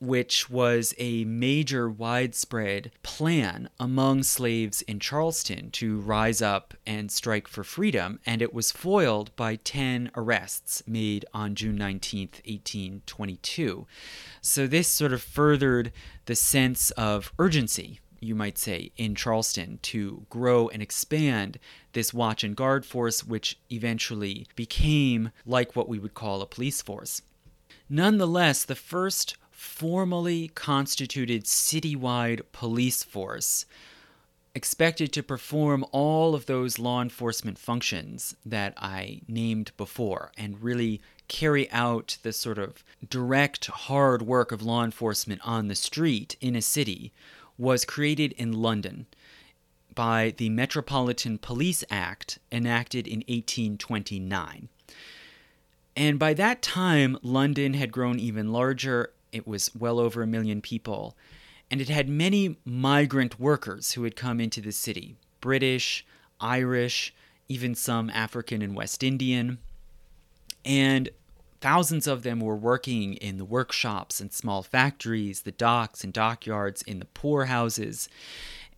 [0.00, 7.48] which was a major widespread plan among slaves in Charleston to rise up and strike
[7.48, 13.86] for freedom, and it was foiled by 10 arrests made on June 19, 1822.
[14.40, 15.92] So, this sort of furthered
[16.26, 18.00] the sense of urgency.
[18.20, 21.58] You might say, in Charleston to grow and expand
[21.92, 26.82] this watch and guard force, which eventually became like what we would call a police
[26.82, 27.22] force.
[27.88, 33.66] Nonetheless, the first formally constituted citywide police force
[34.54, 41.00] expected to perform all of those law enforcement functions that I named before and really
[41.26, 46.54] carry out the sort of direct, hard work of law enforcement on the street in
[46.54, 47.12] a city
[47.58, 49.06] was created in London
[49.92, 54.68] by the Metropolitan Police Act enacted in 1829.
[55.96, 60.60] And by that time, London had grown even larger it was well over a million
[60.60, 61.16] people.
[61.70, 66.04] And it had many migrant workers who had come into the city British,
[66.40, 67.14] Irish,
[67.48, 69.58] even some African and West Indian.
[70.64, 71.10] And
[71.60, 76.82] thousands of them were working in the workshops and small factories, the docks and dockyards,
[76.82, 78.08] in the poorhouses.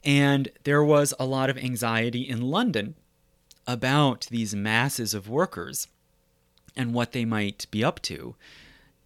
[0.05, 2.95] And there was a lot of anxiety in London
[3.67, 5.89] about these masses of workers
[6.77, 8.35] and what they might be up to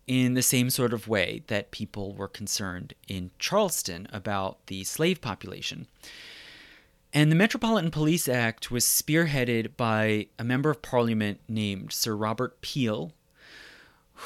[0.06, 5.20] in the same sort of way that people were concerned in Charleston about the slave
[5.20, 5.86] population.
[7.12, 12.60] And the Metropolitan Police Act was spearheaded by a member of parliament named Sir Robert
[12.60, 13.12] Peel,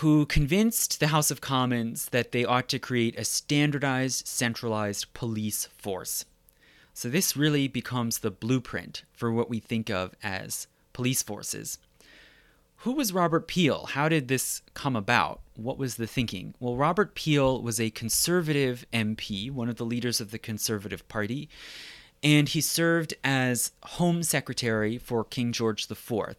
[0.01, 5.67] who convinced the House of Commons that they ought to create a standardized, centralized police
[5.77, 6.25] force.
[6.95, 11.79] So, this really becomes the blueprint for what we think of as police forces.
[12.83, 13.87] Who was Robert Peel?
[13.87, 15.41] How did this come about?
[15.57, 16.55] What was the thinking?
[16.61, 21.49] Well, Robert Peel was a conservative MP, one of the leaders of the Conservative Party,
[22.23, 26.37] and he served as Home Secretary for King George IV.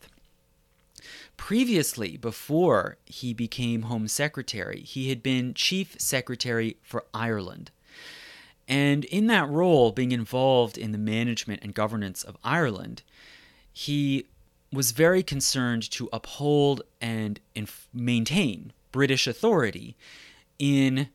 [1.36, 7.70] Previously, before he became Home Secretary, he had been Chief Secretary for Ireland.
[8.66, 13.04] And in that role, being involved in the management and governance of Ireland,
[13.74, 14.26] he
[14.72, 19.96] was very concerned to uphold and inf- maintain British authority
[20.58, 21.10] in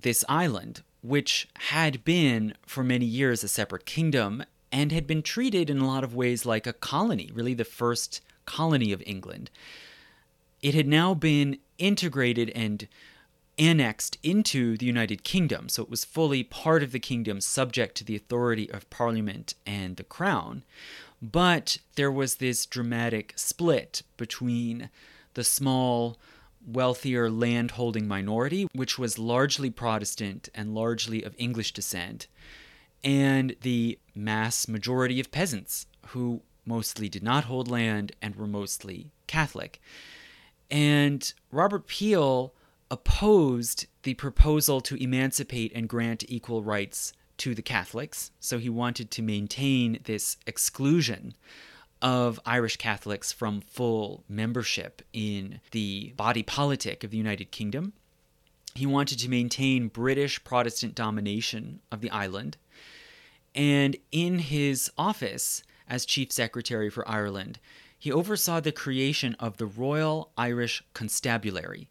[0.00, 5.70] this island, which had been for many years a separate kingdom and had been treated
[5.70, 9.50] in a lot of ways like a colony, really the first colony of England.
[10.62, 12.88] It had now been integrated and
[13.58, 18.04] annexed into the United Kingdom, so it was fully part of the kingdom, subject to
[18.04, 20.62] the authority of Parliament and the Crown.
[21.20, 24.90] But there was this dramatic split between
[25.34, 26.18] the small
[26.66, 32.26] wealthier landholding minority, which was largely Protestant and largely of English descent,
[33.02, 39.10] and the mass majority of peasants who mostly did not hold land and were mostly
[39.26, 39.80] Catholic.
[40.70, 42.52] And Robert Peel
[42.90, 48.30] opposed the proposal to emancipate and grant equal rights to the Catholics.
[48.40, 51.34] So he wanted to maintain this exclusion
[52.00, 57.92] of Irish Catholics from full membership in the body politic of the United Kingdom.
[58.74, 62.56] He wanted to maintain British Protestant domination of the island.
[63.54, 67.58] And in his office as Chief Secretary for Ireland,
[67.98, 71.88] he oversaw the creation of the Royal Irish Constabulary,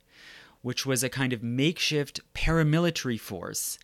[0.62, 3.78] which was a kind of makeshift paramilitary force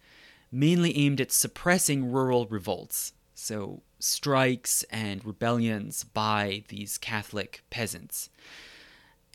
[0.53, 8.29] mainly aimed at suppressing rural revolts, so strikes and rebellions by these Catholic peasants.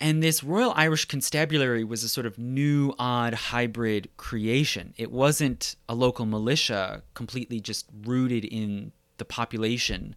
[0.01, 4.95] And this Royal Irish Constabulary was a sort of new, odd hybrid creation.
[4.97, 10.14] It wasn't a local militia completely just rooted in the population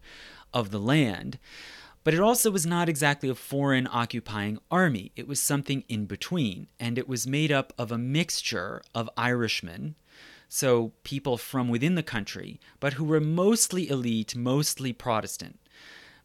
[0.54, 1.40] of the land,
[2.04, 5.10] but it also was not exactly a foreign occupying army.
[5.16, 9.96] It was something in between, and it was made up of a mixture of Irishmen
[10.54, 15.58] so people from within the country, but who were mostly elite, mostly Protestant.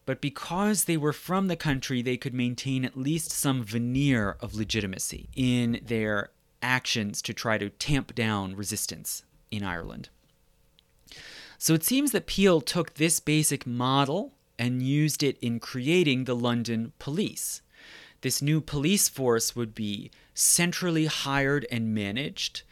[0.06, 4.54] But because they were from the country, they could maintain at least some veneer of
[4.54, 10.10] legitimacy in their actions to try to tamp down resistance in Ireland.
[11.58, 16.36] So it seems that Peel took this basic model and used it in creating the
[16.36, 17.62] London police.
[18.20, 22.64] This new police force would be centrally hired and managed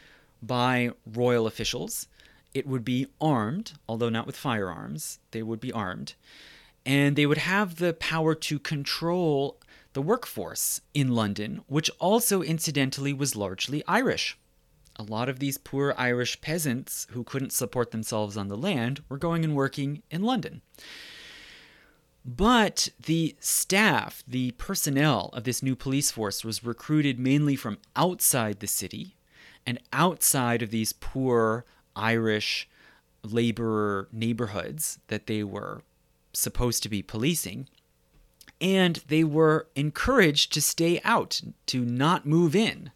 [0.46, 2.08] by royal officials.
[2.54, 6.14] It would be armed, although not with firearms, they would be armed.
[6.86, 9.60] And they would have the power to control
[9.93, 14.38] the workforce in London, which also incidentally was largely Irish.
[14.98, 19.18] A lot of these poor Irish peasants who couldn't support themselves on the land were
[19.18, 20.62] going and working in London.
[22.26, 28.60] But the staff, the personnel of this new police force was recruited mainly from outside
[28.60, 29.16] the city,
[29.66, 32.68] and outside of these poor Irish
[33.24, 35.82] laborer neighborhoods that they were
[36.34, 37.68] supposed to be policing.
[38.61, 42.91] And they were encouraged to stay out, to not move in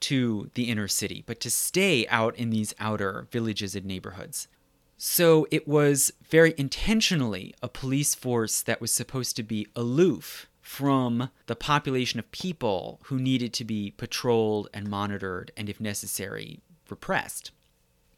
[0.00, 4.48] to the inner city, but to stay out in these outer villages and neighborhoods.
[4.96, 11.28] So it was very intentionally a police force that was supposed to be aloof from
[11.44, 16.58] the population of people who needed to be patrolled and monitored and, if necessary,
[16.88, 17.50] repressed.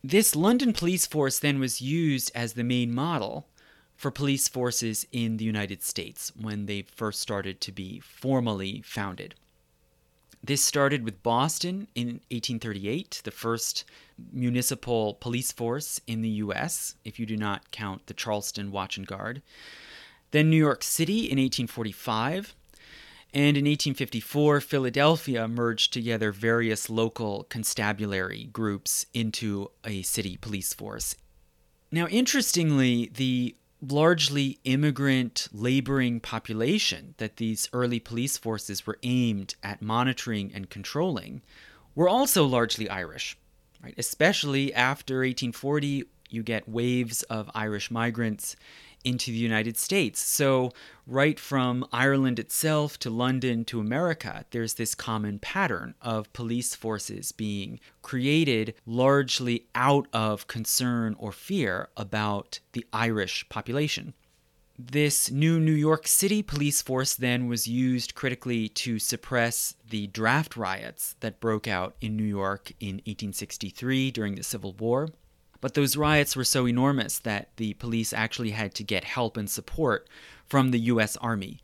[0.04, 3.48] This London police force then was used as the main model
[3.96, 9.34] for police forces in the United States when they first started to be formally founded.
[10.40, 13.84] This started with Boston in 1838, the first
[14.32, 19.06] municipal police force in the US, if you do not count the Charleston Watch and
[19.06, 19.42] Guard.
[20.36, 22.54] Then New York City in 1845.
[23.32, 31.14] And in 1854, Philadelphia merged together various local constabulary groups into a city police force.
[31.90, 39.80] Now, interestingly, the largely immigrant laboring population that these early police forces were aimed at
[39.80, 41.40] monitoring and controlling
[41.94, 43.38] were also largely Irish,
[43.82, 43.94] right?
[43.96, 48.54] Especially after 1840, you get waves of Irish migrants
[49.06, 50.20] into the United States.
[50.20, 50.72] So,
[51.06, 57.30] right from Ireland itself to London to America, there's this common pattern of police forces
[57.30, 64.12] being created largely out of concern or fear about the Irish population.
[64.76, 70.56] This new New York City police force then was used critically to suppress the draft
[70.56, 75.08] riots that broke out in New York in 1863 during the Civil War.
[75.66, 79.50] But those riots were so enormous that the police actually had to get help and
[79.50, 80.08] support
[80.46, 81.58] from the US Army.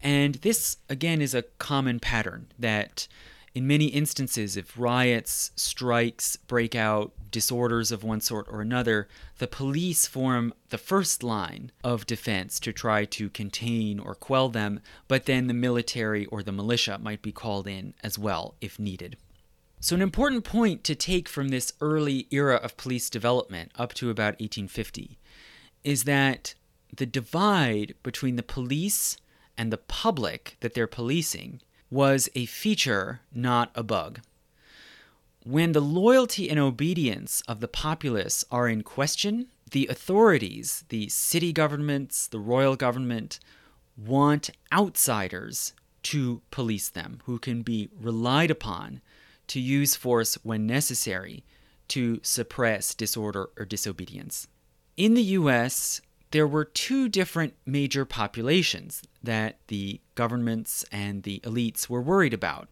[0.00, 3.08] And this, again, is a common pattern that
[3.52, 9.08] in many instances, if riots, strikes break out, disorders of one sort or another,
[9.38, 14.78] the police form the first line of defense to try to contain or quell them,
[15.08, 19.16] but then the military or the militia might be called in as well if needed.
[19.78, 24.10] So, an important point to take from this early era of police development up to
[24.10, 25.18] about 1850
[25.84, 26.54] is that
[26.96, 29.18] the divide between the police
[29.56, 31.60] and the public that they're policing
[31.90, 34.20] was a feature, not a bug.
[35.44, 41.52] When the loyalty and obedience of the populace are in question, the authorities, the city
[41.52, 43.38] governments, the royal government,
[43.96, 45.72] want outsiders
[46.04, 49.00] to police them, who can be relied upon
[49.48, 51.44] to use force when necessary
[51.88, 54.48] to suppress disorder or disobedience.
[54.96, 61.88] In the US, there were two different major populations that the governments and the elites
[61.88, 62.68] were worried about.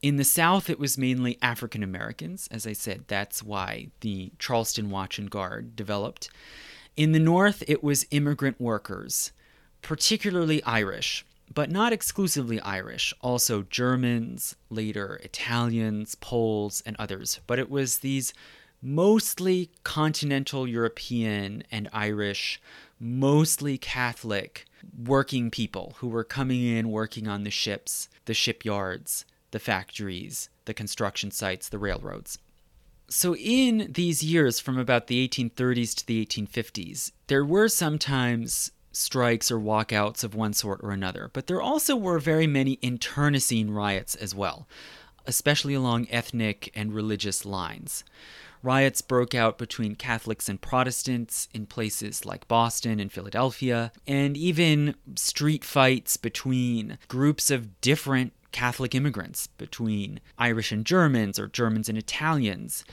[0.00, 2.48] In the South, it was mainly African Americans.
[2.52, 6.30] As I said, that's why the Charleston Watch and Guard developed.
[6.96, 9.32] In the North, it was immigrant workers,
[9.82, 11.24] particularly Irish,
[11.54, 17.40] but not exclusively Irish, also Germans, later Italians, Poles, and others.
[17.46, 18.32] But it was these
[18.82, 22.60] mostly continental European and Irish,
[23.00, 24.66] mostly Catholic
[25.04, 30.74] working people who were coming in working on the ships, the shipyards, the factories, the
[30.74, 32.38] construction sites, the railroads.
[33.10, 39.50] So, in these years from about the 1830s to the 1850s, there were sometimes strikes
[39.50, 44.14] or walkouts of one sort or another, but there also were very many internecine riots
[44.16, 44.66] as well,
[45.26, 48.04] especially along ethnic and religious lines.
[48.62, 54.96] Riots broke out between Catholics and Protestants in places like Boston and Philadelphia, and even
[55.14, 61.96] street fights between groups of different Catholic immigrants, between Irish and Germans or Germans and
[61.96, 62.84] Italians.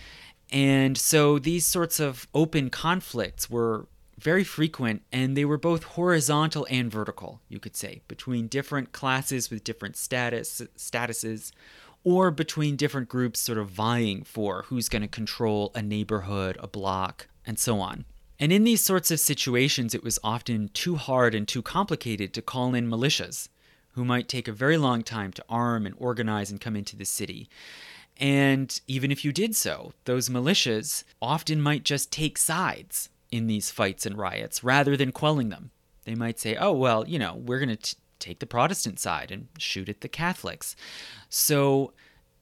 [0.51, 3.87] And so these sorts of open conflicts were
[4.17, 9.49] very frequent and they were both horizontal and vertical, you could say, between different classes
[9.49, 11.51] with different status statuses
[12.03, 16.67] or between different groups sort of vying for who's going to control a neighborhood, a
[16.67, 18.05] block, and so on.
[18.39, 22.41] And in these sorts of situations, it was often too hard and too complicated to
[22.41, 23.49] call in militias,
[23.93, 27.05] who might take a very long time to arm and organize and come into the
[27.05, 27.49] city.
[28.17, 33.71] And even if you did so, those militias often might just take sides in these
[33.71, 35.71] fights and riots rather than quelling them.
[36.05, 39.47] They might say, oh, well, you know, we're going to take the Protestant side and
[39.57, 40.75] shoot at the Catholics.
[41.29, 41.93] So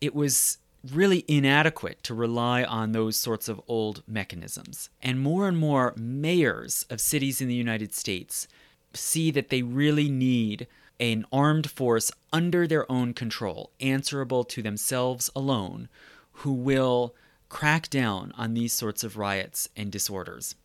[0.01, 0.57] it was
[0.91, 4.89] really inadequate to rely on those sorts of old mechanisms.
[5.01, 8.47] And more and more mayors of cities in the United States
[8.93, 10.67] see that they really need
[10.99, 15.89] an armed force under their own control, answerable to themselves alone,
[16.37, 17.15] who will
[17.49, 20.55] crack down on these sorts of riots and disorders.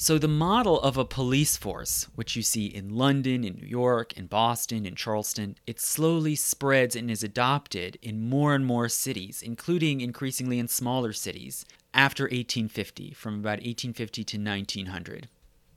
[0.00, 4.16] So, the model of a police force, which you see in London, in New York,
[4.16, 9.42] in Boston, in Charleston, it slowly spreads and is adopted in more and more cities,
[9.42, 15.28] including increasingly in smaller cities, after 1850, from about 1850 to 1900.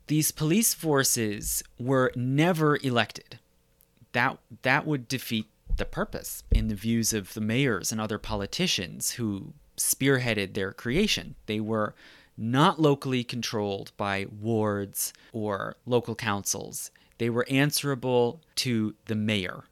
[0.05, 3.39] These police forces were never elected.
[4.11, 5.47] That, that would defeat
[5.77, 11.33] the purpose in the views of the mayors and other politicians who spearheaded their creation.
[11.47, 11.95] They were
[12.37, 16.91] not locally controlled by wards or local councils.
[17.17, 19.65] They were answerable to the mayor.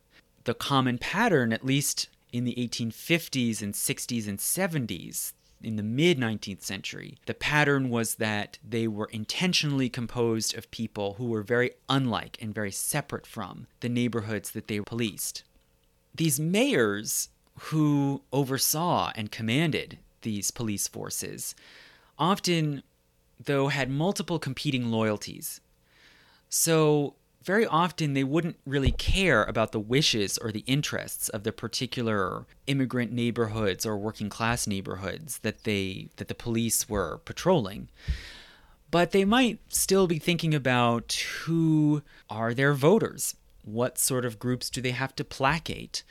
[0.43, 6.17] The common pattern, at least in the 1850s and 60s and 70s, in the mid
[6.17, 11.71] 19th century, the pattern was that they were intentionally composed of people who were very
[11.89, 15.43] unlike and very separate from the neighborhoods that they policed.
[16.15, 17.29] These mayors
[17.59, 21.55] who oversaw and commanded these police forces
[22.19, 22.83] often,
[23.43, 25.61] though, had multiple competing loyalties.
[26.49, 31.51] So, very often they wouldn't really care about the wishes or the interests of the
[31.51, 37.87] particular immigrant neighborhoods or working class neighborhoods that they that the police were patrolling.
[38.91, 41.13] But they might still be thinking about
[41.43, 43.35] who are their voters?
[43.63, 46.03] What sort of groups do they have to placate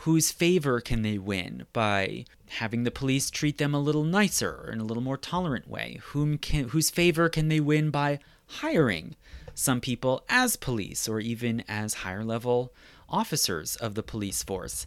[0.00, 4.78] whose favor can they win by having the police treat them a little nicer in
[4.78, 6.00] a little more tolerant way?
[6.08, 9.16] Whom can, whose favor can they win by hiring
[9.54, 12.72] some people as police or even as higher level
[13.08, 14.86] officers of the police force?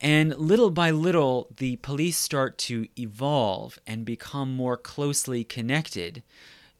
[0.00, 6.22] And little by little, the police start to evolve and become more closely connected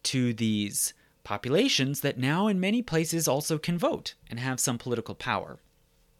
[0.03, 0.93] to these
[1.25, 5.59] populations that now, in many places, also can vote and have some political power.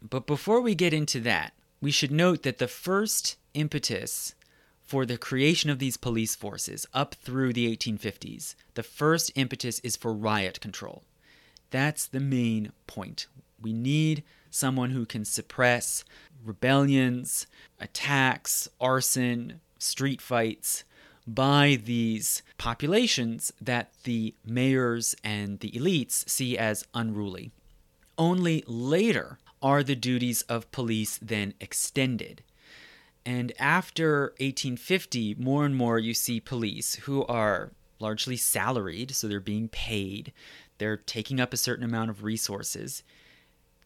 [0.02, 4.34] But before we get into that, we should note that the first impetus
[4.82, 9.96] for the creation of these police forces up through the 1850s, the first impetus is
[9.96, 11.04] for riot control.
[11.70, 13.26] That's the main point.
[13.62, 16.04] We need someone who can suppress
[16.44, 17.46] rebellions,
[17.78, 20.84] attacks, arson, street fights
[21.26, 27.52] by these populations that the mayors and the elites see as unruly.
[28.18, 32.42] Only later are the duties of police then extended.
[33.26, 39.40] And after 1850, more and more you see police who are largely salaried, so they're
[39.40, 40.32] being paid,
[40.78, 43.02] they're taking up a certain amount of resources.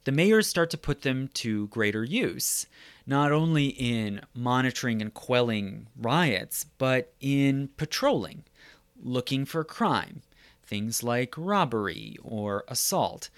[0.04, 2.66] the mayors start to put them to greater use,
[3.06, 8.44] not only in monitoring and quelling riots, but in patrolling,
[9.02, 10.22] looking for crime,
[10.62, 13.30] things like robbery or assault.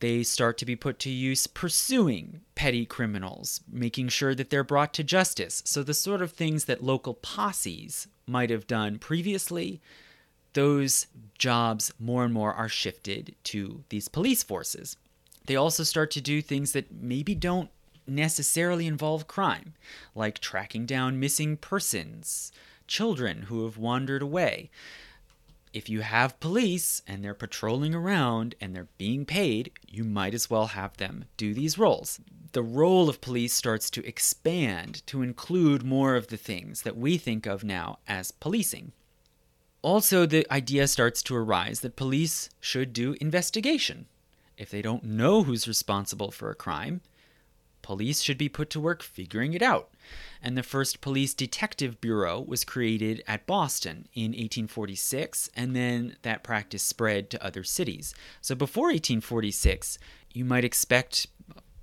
[0.00, 4.92] They start to be put to use pursuing petty criminals, making sure that they're brought
[4.94, 5.62] to justice.
[5.64, 9.80] So, the sort of things that local posses might have done previously,
[10.52, 11.06] those
[11.38, 14.96] jobs more and more are shifted to these police forces.
[15.46, 17.70] They also start to do things that maybe don't
[18.06, 19.74] necessarily involve crime,
[20.14, 22.52] like tracking down missing persons,
[22.86, 24.70] children who have wandered away.
[25.72, 30.48] If you have police and they're patrolling around and they're being paid, you might as
[30.48, 32.20] well have them do these roles.
[32.52, 37.18] The role of police starts to expand to include more of the things that we
[37.18, 38.92] think of now as policing.
[39.82, 44.06] Also, the idea starts to arise that police should do investigation.
[44.56, 47.02] If they don't know who's responsible for a crime,
[47.86, 49.90] police should be put to work figuring it out.
[50.42, 56.42] And the first police detective bureau was created at Boston in 1846, and then that
[56.42, 58.12] practice spread to other cities.
[58.40, 60.00] So before 1846,
[60.32, 61.28] you might expect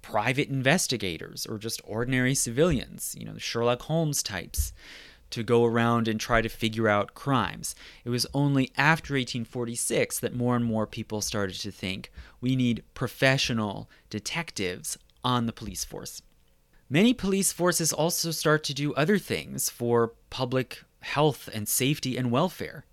[0.01, 4.73] private investigators or just ordinary civilians, you know, Sherlock Holmes types
[5.29, 7.75] to go around and try to figure out crimes.
[8.03, 12.83] It was only after 1846 that more and more people started to think we need
[12.93, 16.21] professional detectives on the police force.
[16.89, 22.31] Many police forces also start to do other things for public health and safety and
[22.31, 22.85] welfare.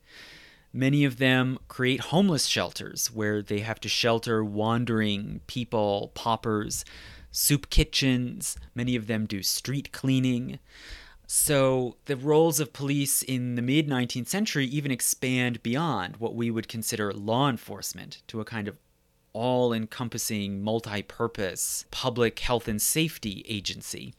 [0.72, 6.84] Many of them create homeless shelters where they have to shelter wandering people, paupers,
[7.32, 8.56] soup kitchens.
[8.74, 10.60] Many of them do street cleaning.
[11.26, 16.50] So the roles of police in the mid 19th century even expand beyond what we
[16.50, 18.76] would consider law enforcement to a kind of
[19.32, 24.14] all encompassing, multi purpose public health and safety agency.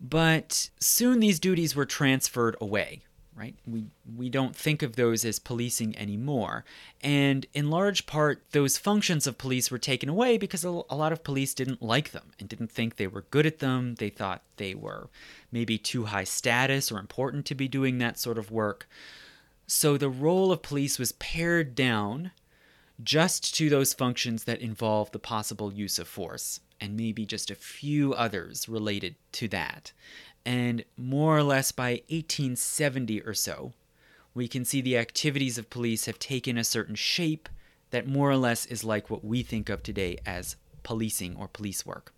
[0.00, 3.02] But soon these duties were transferred away
[3.40, 3.54] right?
[3.66, 6.64] We we don't think of those as policing anymore.
[7.00, 11.12] And in large part those functions of police were taken away because a, a lot
[11.12, 13.94] of police didn't like them and didn't think they were good at them.
[13.94, 15.08] They thought they were
[15.50, 18.86] maybe too high status or important to be doing that sort of work.
[19.66, 22.32] So the role of police was pared down
[23.02, 27.54] just to those functions that involve the possible use of force and maybe just a
[27.54, 29.92] few others related to that.
[30.44, 33.72] And more or less by 1870 or so,
[34.34, 37.48] we can see the activities of police have taken a certain shape
[37.90, 41.84] that more or less is like what we think of today as policing or police
[41.84, 42.12] work.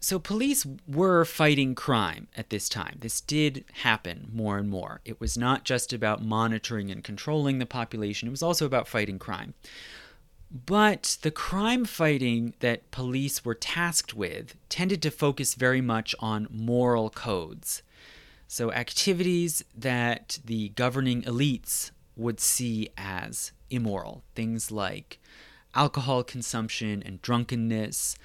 [0.00, 2.98] So, police were fighting crime at this time.
[3.00, 5.00] This did happen more and more.
[5.04, 9.18] It was not just about monitoring and controlling the population, it was also about fighting
[9.18, 9.54] crime.
[10.50, 16.48] But the crime fighting that police were tasked with tended to focus very much on
[16.50, 17.82] moral codes.
[18.46, 25.18] So, activities that the governing elites would see as immoral, things like
[25.74, 28.16] alcohol consumption and drunkenness,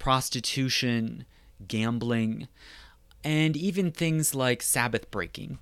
[0.00, 1.24] prostitution,
[1.68, 2.48] gambling,
[3.22, 5.58] and even things like Sabbath breaking.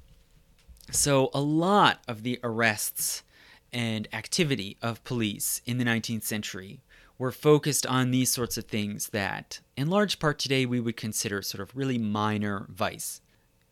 [0.91, 3.23] So, a lot of the arrests
[3.71, 6.81] and activity of police in the 19th century
[7.19, 11.43] were focused on these sorts of things that, in large part today, we would consider
[11.43, 13.21] sort of really minor vice.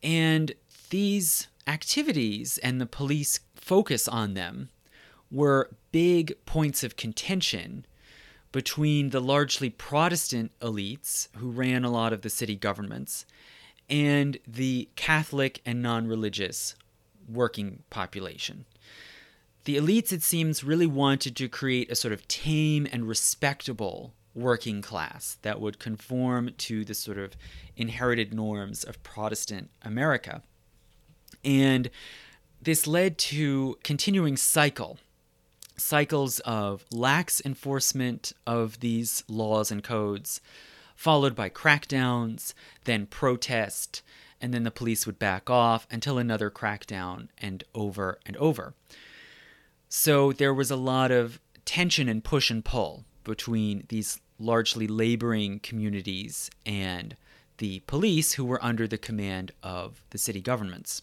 [0.02, 0.52] And
[0.90, 4.68] these activities and the police focus on them
[5.30, 7.86] were big points of contention
[8.56, 13.26] between the largely Protestant elites who ran a lot of the city governments
[13.90, 16.74] and the Catholic and non religious
[17.28, 18.64] working population.
[19.64, 24.80] The elites, it seems, really wanted to create a sort of tame and respectable working
[24.80, 27.36] class that would conform to the sort of
[27.76, 30.40] inherited norms of Protestant America.
[31.44, 31.90] And
[32.62, 34.98] this led to continuing cycle
[35.76, 40.40] cycles of lax enforcement of these laws and codes
[40.94, 42.54] followed by crackdowns
[42.84, 44.02] then protest
[44.40, 48.74] and then the police would back off until another crackdown and over and over
[49.88, 55.58] so there was a lot of tension and push and pull between these largely laboring
[55.60, 57.16] communities and
[57.58, 61.02] the police who were under the command of the city governments.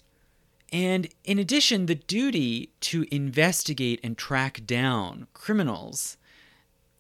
[0.74, 6.17] And in addition, the duty to investigate and track down criminals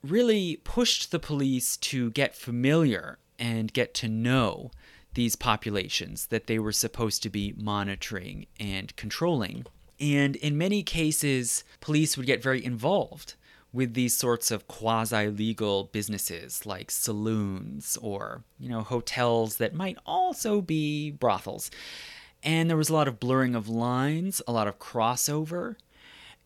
[0.03, 4.69] really pushed the police to get familiar and get to know
[5.15, 9.65] these populations that they were supposed to be monitoring and controlling.
[9.99, 13.33] And in many cases, police would get very involved
[13.71, 19.97] with these sorts of quasi legal businesses like saloons or, you know, hotels that might
[20.05, 21.71] also be brothels.
[22.43, 25.75] And there was a lot of blurring of lines, a lot of crossover,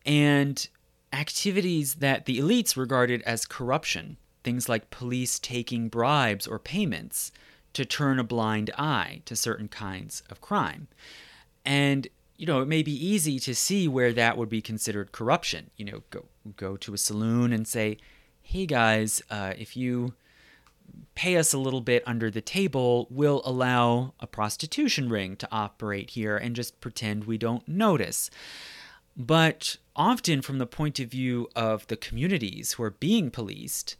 [0.06, 0.68] and
[1.12, 4.16] activities that the elites regarded as corruption.
[4.44, 7.32] Things like police taking bribes or payments
[7.72, 10.88] to turn a blind eye to certain kinds of crime.
[11.64, 15.70] And you know, it may be easy to see where that would be considered corruption.
[15.76, 16.26] You know, go
[16.56, 17.98] go to a saloon and say,
[18.40, 20.14] "Hey guys, uh, if you
[21.14, 26.10] pay us a little bit under the table, we'll allow a prostitution ring to operate
[26.10, 28.30] here and just pretend we don't notice."
[29.16, 33.96] But often, from the point of view of the communities who are being policed,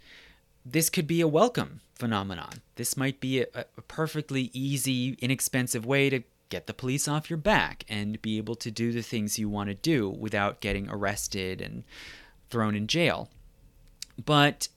[0.64, 2.62] this could be a welcome phenomenon.
[2.76, 7.36] This might be a, a perfectly easy, inexpensive way to get the police off your
[7.36, 11.60] back and be able to do the things you want to do without getting arrested
[11.60, 11.84] and
[12.48, 13.28] thrown in jail.
[14.24, 14.68] But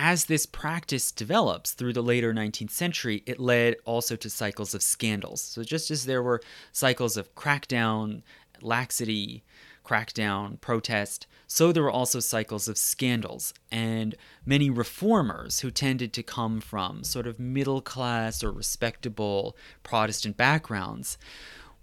[0.00, 4.80] as this practice develops through the later 19th century, it led also to cycles of
[4.80, 5.42] scandals.
[5.42, 6.40] So, just as there were
[6.70, 8.22] cycles of crackdown,
[8.60, 9.42] laxity,
[9.84, 14.14] crackdown, protest, so there were also cycles of scandals, and
[14.46, 21.18] many reformers who tended to come from sort of middle class or respectable Protestant backgrounds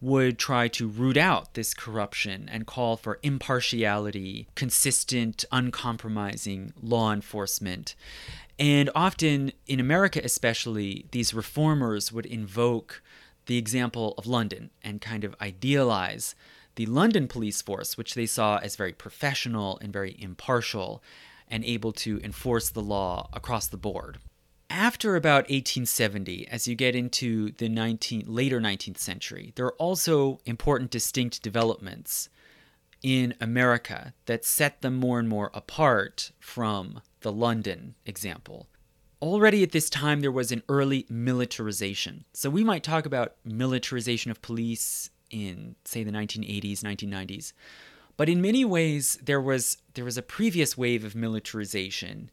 [0.01, 7.95] would try to root out this corruption and call for impartiality, consistent, uncompromising law enforcement.
[8.59, 13.01] And often, in America especially, these reformers would invoke
[13.45, 16.35] the example of London and kind of idealize
[16.75, 21.01] the London police force, which they saw as very professional and very impartial
[21.49, 24.17] and able to enforce the law across the board.
[24.70, 30.39] After about 1870, as you get into the 19, later 19th century, there are also
[30.45, 32.30] important distinct developments
[33.01, 38.68] in America that set them more and more apart from the London example.
[39.22, 42.26] Already at this time, there was an early militarization.
[42.34, 47.51] So we might talk about militarization of police in say the 1980s 1990s
[48.18, 52.30] but in many ways there was there was a previous wave of militarization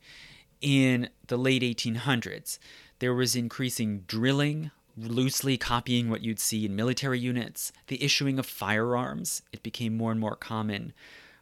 [0.63, 2.59] in the late 1800s
[3.01, 8.47] there was increasing drilling loosely copying what you'd see in military units the issuing of
[8.47, 9.43] firearms.
[9.53, 10.93] It became more and more common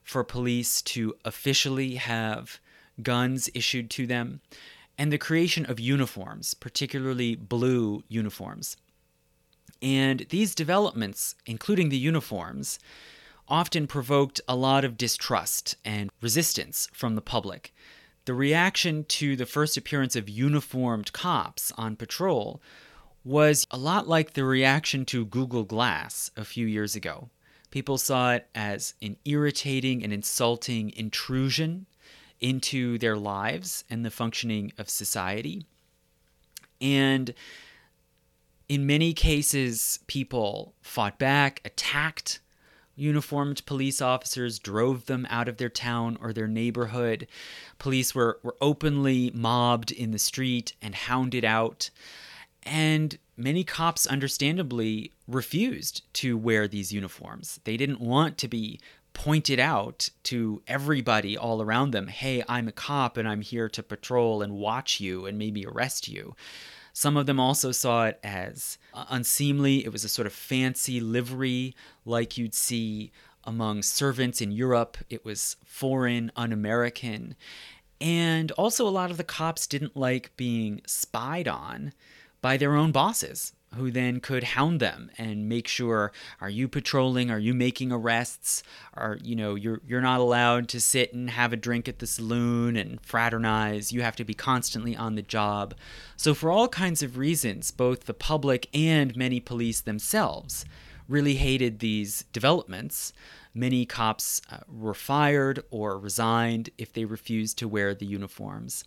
[0.03, 2.61] for police to officially have
[3.03, 4.41] guns issued to them
[4.99, 8.77] and the creation of uniforms particularly blue uniforms.
[9.83, 12.79] And these developments, including the uniforms,
[13.49, 17.75] often provoked a lot of distrust and resistance from the public.
[18.31, 22.63] The reaction to the first appearance of uniformed cops on patrol
[23.25, 27.31] was a lot like the reaction to Google Glass a few years ago.
[27.73, 31.87] People saw it as an irritating and insulting intrusion
[32.41, 35.67] into their lives and the functioning of society.
[36.81, 37.35] And
[38.69, 42.39] in many cases, people fought back, attacked
[43.01, 47.27] uniformed police officers, drove them out of their town or their neighborhood.
[47.79, 51.91] Police were, were openly mobbed in the street and hounded out.
[52.63, 57.59] And many cops, understandably, refused to wear these uniforms.
[57.65, 58.81] They didn't want to be
[59.13, 63.83] pointed out to everybody all around them hey, I'm a cop and I'm here to
[63.83, 66.37] patrol and watch you and maybe arrest you.
[66.93, 69.85] Some of them also saw it as unseemly.
[69.85, 71.75] It was a sort of fancy livery
[72.05, 73.13] like you'd see
[73.45, 74.99] among servants in Europe.
[75.09, 77.37] It was foreign, un American.
[78.01, 81.93] And also, a lot of the cops didn't like being spied on
[82.41, 87.31] by their own bosses who then could hound them and make sure are you patrolling?
[87.31, 88.63] Are you making arrests?
[88.95, 92.07] Are you know you're you're not allowed to sit and have a drink at the
[92.07, 93.93] saloon and fraternize.
[93.93, 95.75] You have to be constantly on the job.
[96.17, 100.65] So for all kinds of reasons both the public and many police themselves
[101.09, 103.13] really hated these developments.
[103.53, 108.85] Many cops uh, were fired or resigned if they refused to wear the uniforms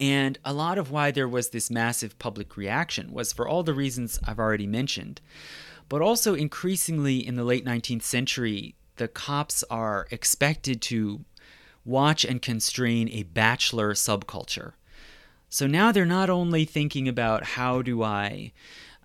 [0.00, 3.74] and a lot of why there was this massive public reaction was for all the
[3.74, 5.20] reasons I've already mentioned.
[5.88, 11.24] But also, increasingly in the late 19th century, the cops are expected to
[11.84, 14.72] watch and constrain a bachelor subculture.
[15.48, 18.52] So now they're not only thinking about how do I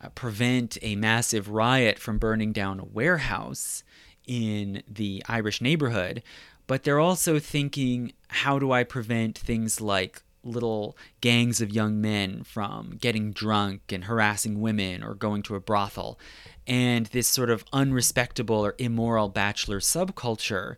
[0.03, 3.83] uh, prevent a massive riot from burning down a warehouse
[4.27, 6.21] in the Irish neighborhood,
[6.67, 12.43] but they're also thinking how do I prevent things like little gangs of young men
[12.43, 16.19] from getting drunk and harassing women or going to a brothel.
[16.67, 20.75] And this sort of unrespectable or immoral bachelor subculture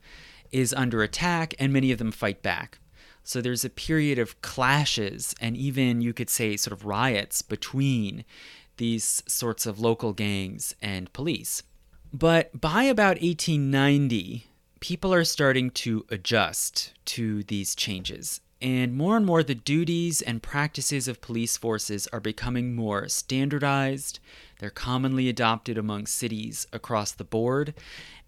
[0.52, 2.80] is under attack, and many of them fight back.
[3.24, 8.24] So there's a period of clashes and even, you could say, sort of riots between
[8.78, 11.64] these sorts of local gangs and police.
[12.14, 14.46] But by about 1890,
[14.80, 18.42] people are starting to adjust to these changes.
[18.62, 24.20] And more and more, the duties and practices of police forces are becoming more standardized.
[24.60, 27.74] They're commonly adopted among cities across the board.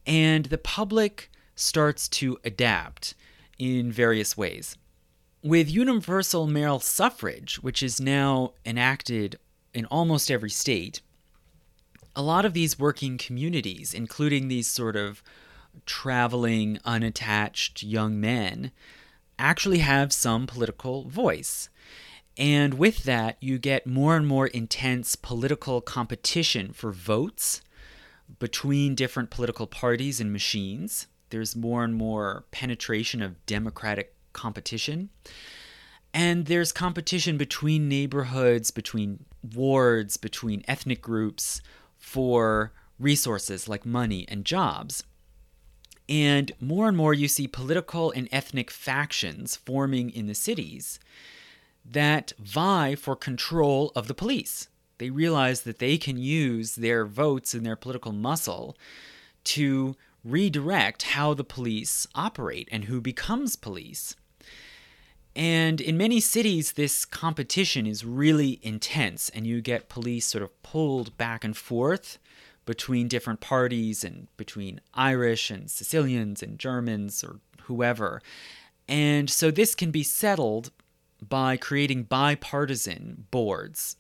[0.06, 3.16] And the public starts to adapt
[3.58, 4.78] in various ways.
[5.42, 9.40] With universal male suffrage, which is now enacted
[9.74, 11.02] in almost every state,
[12.16, 15.24] a lot of these working communities, including these sort of
[15.86, 18.72] traveling, unattached young men,
[19.40, 21.70] actually have some political voice.
[22.38, 27.62] And with that, you get more and more intense political competition for votes
[28.40, 31.08] between different political parties and machines.
[31.30, 35.10] There's more and more penetration of democratic competition.
[36.14, 39.26] And there's competition between neighborhoods, between
[39.56, 41.62] wards, between ethnic groups
[41.98, 45.04] for resources like money and jobs.
[46.10, 51.00] And more and more, you see political and ethnic factions forming in the cities
[51.84, 54.68] that vie for control of the police.
[54.98, 58.76] They realize that they can use their votes and their political muscle
[59.46, 64.16] to redirect how the police operate and who becomes police.
[65.36, 70.64] And in many cities, this competition is really intense, and you get police sort of
[70.64, 72.18] pulled back and forth
[72.68, 78.22] between different parties and between Irish and Sicilians and Germans or whoever.
[78.88, 80.70] And so this can be settled
[81.28, 83.96] by creating bipartisan boards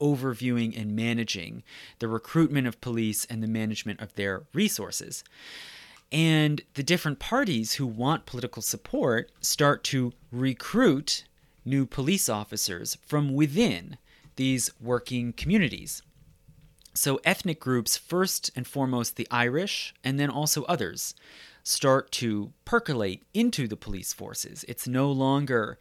[0.00, 1.62] overviewing and managing
[1.98, 5.24] the recruitment of police and the management of their resources.
[6.12, 11.24] And the different parties who want political support start to recruit
[11.64, 13.96] new police officers from within
[14.36, 16.02] these working communities.
[16.94, 21.14] So, ethnic groups, first and foremost the Irish, and then also others,
[21.62, 24.64] start to percolate into the police forces.
[24.66, 25.78] It's no longer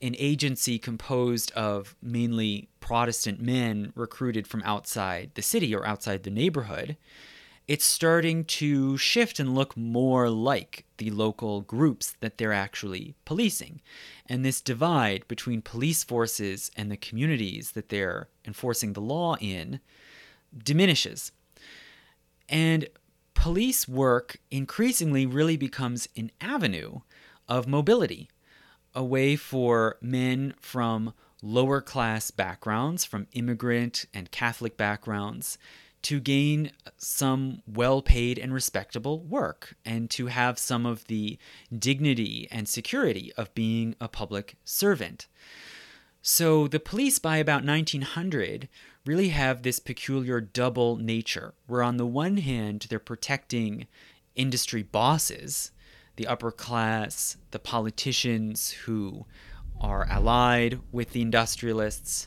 [0.00, 6.30] an agency composed of mainly Protestant men recruited from outside the city or outside the
[6.30, 6.96] neighborhood
[7.68, 13.80] it's starting to shift and look more like the local groups that they're actually policing.
[14.26, 19.80] And this divide between police forces and the communities that they're enforcing the law in
[20.62, 21.32] diminishes.
[22.48, 22.88] And
[23.34, 27.00] police work increasingly really becomes an avenue
[27.48, 28.28] of mobility,
[28.94, 35.58] a way for men from lower class backgrounds, from immigrant and Catholic backgrounds,
[36.02, 41.38] to gain some well paid and respectable work and to have some of the
[41.76, 45.26] dignity and security of being a public servant.
[46.28, 48.68] So the police by about 1900
[49.04, 53.86] really have this peculiar double nature, where on the one hand, they're protecting
[54.34, 55.70] industry bosses,
[56.16, 59.24] the upper class, the politicians who
[59.80, 62.26] are allied with the industrialists,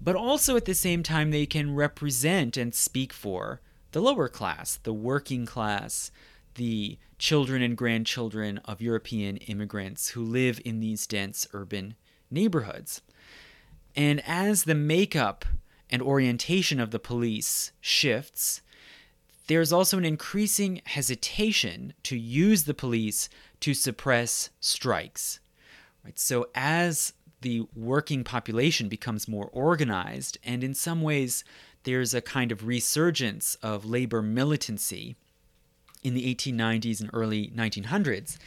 [0.00, 3.60] but also at the same time, they can represent and speak for
[3.92, 6.10] the lower class, the working class,
[6.54, 11.94] the children and grandchildren of European immigrants who live in these dense urban
[12.30, 13.02] neighborhoods.
[13.96, 15.44] And as the makeup
[15.90, 18.60] and orientation of the police shifts,
[19.46, 23.28] there's also an increasing hesitation to use the police
[23.60, 25.40] to suppress strikes.
[26.04, 26.18] Right?
[26.18, 31.44] So as the working population becomes more organized, and in some ways,
[31.84, 35.16] there's a kind of resurgence of labor militancy
[36.02, 38.38] in the 1890s and early 1900s.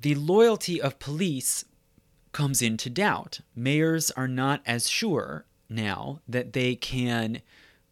[0.00, 1.64] The loyalty of police
[2.32, 3.40] comes into doubt.
[3.54, 7.42] Mayors are not as sure now that they can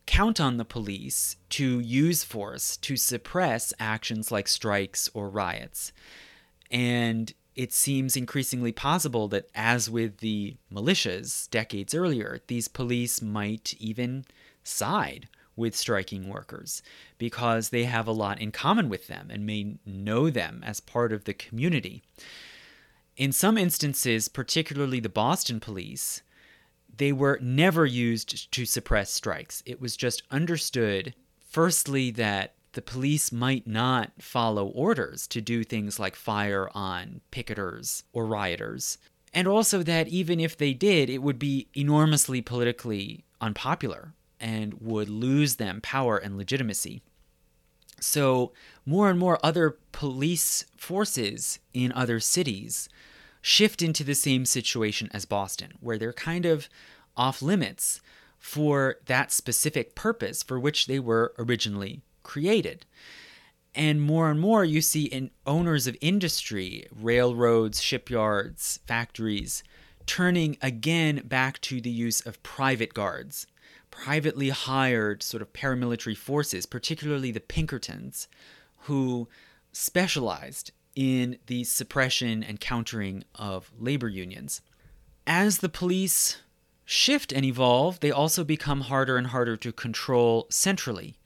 [0.06, 5.92] count on the police to use force to suppress actions like strikes or riots.
[6.70, 13.74] And it seems increasingly possible that, as with the militias decades earlier, these police might
[13.78, 14.24] even
[14.62, 16.82] side with striking workers
[17.18, 21.12] because they have a lot in common with them and may know them as part
[21.12, 22.02] of the community.
[23.18, 26.22] In some instances, particularly the Boston police,
[26.96, 29.60] they were never used to suppress strikes.
[29.66, 35.98] It was just understood, firstly, that the police might not follow orders to do things
[35.98, 38.98] like fire on picketers or rioters.
[39.34, 45.08] And also that even if they did, it would be enormously politically unpopular and would
[45.08, 47.02] lose them power and legitimacy.
[48.00, 48.52] So,
[48.86, 52.88] more and more other police forces in other cities
[53.42, 56.68] shift into the same situation as Boston, where they're kind of
[57.16, 58.00] off limits
[58.38, 62.86] for that specific purpose for which they were originally created.
[63.74, 69.62] And more and more, you see in owners of industry, railroads, shipyards, factories,
[70.06, 73.46] turning again back to the use of private guards,
[73.90, 78.26] privately hired sort of paramilitary forces, particularly the Pinkertons,
[78.82, 79.28] who
[79.72, 84.60] specialized in the suppression and countering of labor unions.
[85.28, 86.38] As the police
[86.84, 91.16] shift and evolve, they also become harder and harder to control centrally.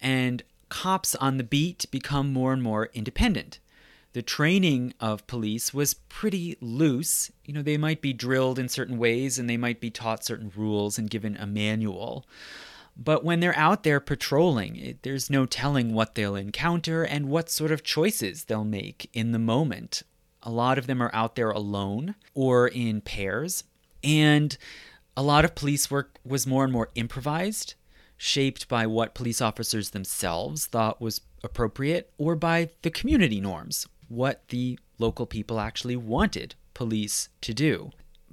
[0.00, 3.60] And cops on the beat become more and more independent.
[4.14, 7.30] The training of police was pretty loose.
[7.44, 10.50] You know, they might be drilled in certain ways and they might be taught certain
[10.56, 12.26] rules and given a manual.
[12.96, 17.50] But when they're out there patrolling, it, there's no telling what they'll encounter and what
[17.50, 20.02] sort of choices they'll make in the moment.
[20.42, 23.64] A lot of them are out there alone or in pairs.
[24.02, 24.56] And
[25.16, 27.74] a lot of police work was more and more improvised,
[28.16, 34.48] shaped by what police officers themselves thought was appropriate or by the community norms, what
[34.48, 37.90] the local people actually wanted police to do.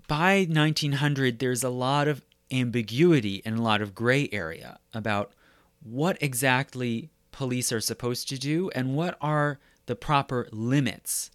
[0.07, 2.21] By 1900, there's a lot of
[2.51, 5.33] ambiguity and a lot of gray area about
[5.81, 11.31] what exactly police are supposed to do and what are the proper limits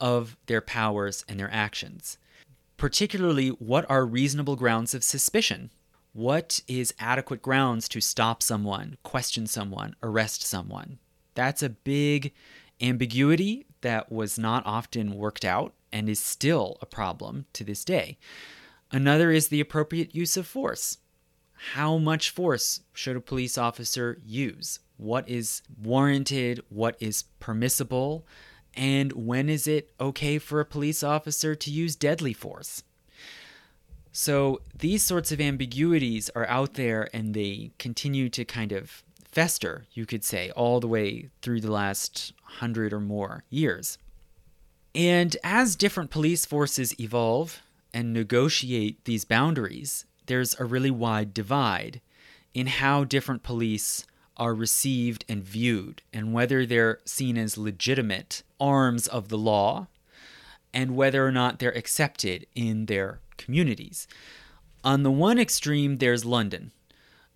[0.00, 2.18] of their powers and their actions.
[2.76, 5.70] Particularly, what are reasonable grounds of suspicion?
[6.12, 10.98] What is adequate grounds to stop someone, question someone, arrest someone?
[11.34, 12.32] That's a big
[12.80, 18.18] ambiguity that was not often worked out and is still a problem to this day.
[18.94, 20.98] Another is the appropriate use of force.
[21.72, 24.78] How much force should a police officer use?
[24.98, 26.60] What is warranted?
[26.68, 28.24] What is permissible?
[28.76, 32.84] And when is it okay for a police officer to use deadly force?
[34.12, 39.86] So these sorts of ambiguities are out there and they continue to kind of fester,
[39.92, 43.98] you could say, all the way through the last hundred or more years.
[44.94, 47.60] And as different police forces evolve
[47.94, 52.00] and negotiate these boundaries, there's a really wide divide
[52.52, 54.04] in how different police
[54.36, 59.86] are received and viewed, and whether they're seen as legitimate arms of the law,
[60.72, 64.08] and whether or not they're accepted in their communities.
[64.82, 66.72] On the one extreme, there's London.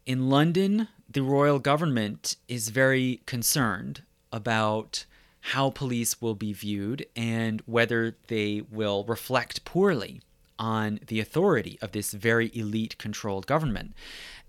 [0.07, 4.03] In London, the royal government is very concerned
[4.33, 5.05] about
[5.41, 10.21] how police will be viewed and whether they will reflect poorly
[10.59, 13.95] on the authority of this very elite controlled government.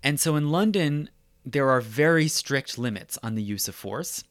[0.02, 1.10] And so in London,
[1.44, 4.24] there are very strict limits on the use of force.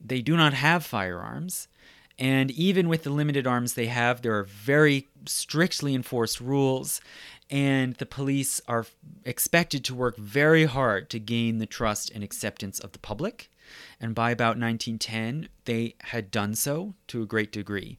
[0.00, 1.68] They do not have firearms.
[2.18, 7.00] And even with the limited arms they have, there are very strictly enforced rules,
[7.50, 8.86] and the police are
[9.24, 13.50] expected to work very hard to gain the trust and acceptance of the public.
[14.00, 17.96] And by about 1910, they had done so to a great degree.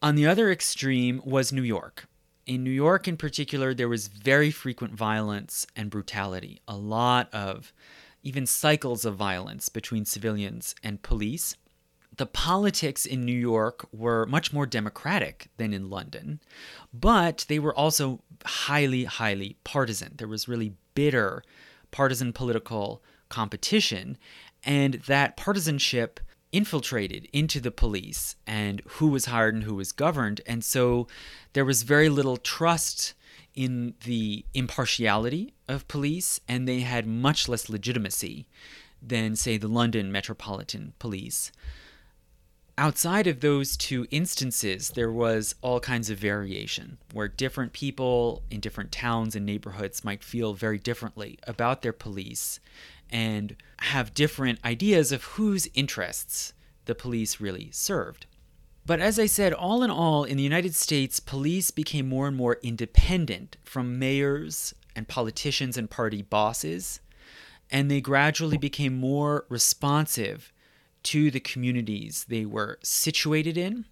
[0.00, 2.06] On the other extreme was New York.
[2.46, 7.72] In New York, in particular, there was very frequent violence and brutality, a lot of
[8.22, 11.56] even cycles of violence between civilians and police
[12.18, 16.40] the politics in New York were much more democratic than in London,
[16.92, 20.14] but they were also highly, highly partisan.
[20.16, 21.42] There was really bitter
[21.90, 24.18] partisan political competition,
[24.64, 26.18] and that partisanship
[26.52, 30.40] infiltrated into the police and who was hired and who was governed.
[30.46, 31.06] And so
[31.52, 33.14] there was very little trust
[33.54, 38.46] in the impartiality of police, and they had much less legitimacy
[39.02, 41.50] than, say, the London Metropolitan Police
[42.78, 48.60] outside of those two instances, there was all kinds of variation where different people in
[48.60, 52.60] different towns and neighborhoods might feel very differently about their police
[53.10, 56.52] and have different ideas of whose interests
[56.84, 58.26] the police really served.
[58.86, 62.36] But as I said, all in all, in the United States, police became more and
[62.36, 67.00] more independent from mayors and politicians and party bosses,
[67.70, 70.52] and they gradually became more responsive
[71.02, 73.84] to the communities they were situated in.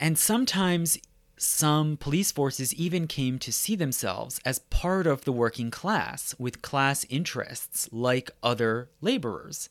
[0.00, 0.98] And sometimes
[1.38, 6.62] some police forces even came to see themselves as part of the working class with
[6.62, 9.68] class interests like other laborers.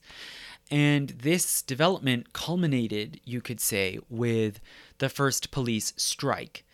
[0.70, 4.60] And this development culminated, you could say, with
[4.98, 6.64] the first police strike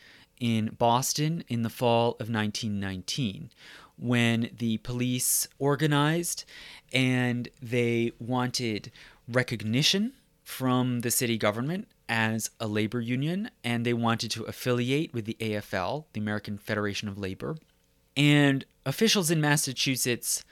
[0.41, 3.51] in Boston in the fall of 1919,
[3.97, 6.45] when the police organized
[6.93, 8.91] and they wanted
[9.29, 15.25] recognition from the city government as a labor union and they wanted to affiliate with
[15.25, 17.57] the AFL, the American Federation of Labor.
[18.17, 20.45] And officials in Massachusetts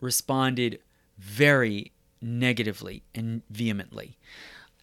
[0.00, 0.78] responded
[1.18, 4.18] very negatively and vehemently.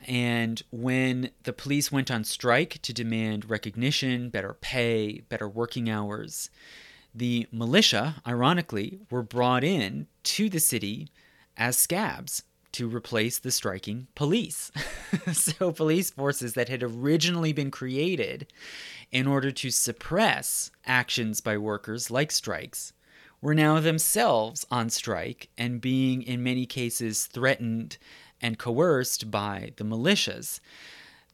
[0.07, 6.49] And when the police went on strike to demand recognition, better pay, better working hours,
[7.13, 11.09] the militia, ironically, were brought in to the city
[11.57, 12.43] as scabs
[12.73, 14.71] to replace the striking police.
[15.33, 18.51] so, police forces that had originally been created
[19.11, 22.93] in order to suppress actions by workers like strikes
[23.41, 27.97] were now themselves on strike and being, in many cases, threatened
[28.41, 30.59] and coerced by the militias.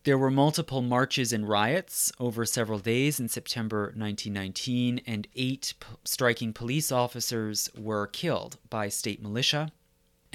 [0.03, 5.87] There were multiple marches and riots over several days in September 1919, and eight p-
[6.03, 9.71] striking police officers were killed by state militia.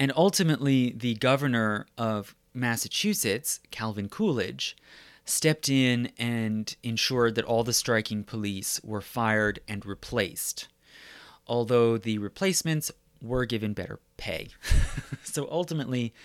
[0.01, 4.75] And ultimately, the governor of Massachusetts, Calvin Coolidge,
[5.25, 10.69] stepped in and ensured that all the striking police were fired and replaced,
[11.45, 12.91] although the replacements
[13.21, 14.47] were given better pay.
[15.23, 16.15] so ultimately,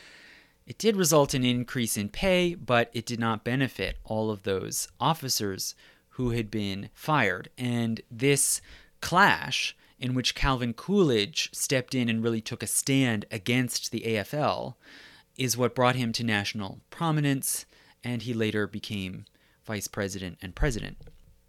[0.66, 4.44] it did result in an increase in pay, but it did not benefit all of
[4.44, 5.74] those officers
[6.12, 7.50] who had been fired.
[7.58, 8.62] And this
[9.02, 14.74] clash, in which Calvin Coolidge stepped in and really took a stand against the AFL,
[15.36, 17.66] is what brought him to national prominence,
[18.02, 19.24] and he later became
[19.64, 20.96] vice president and president.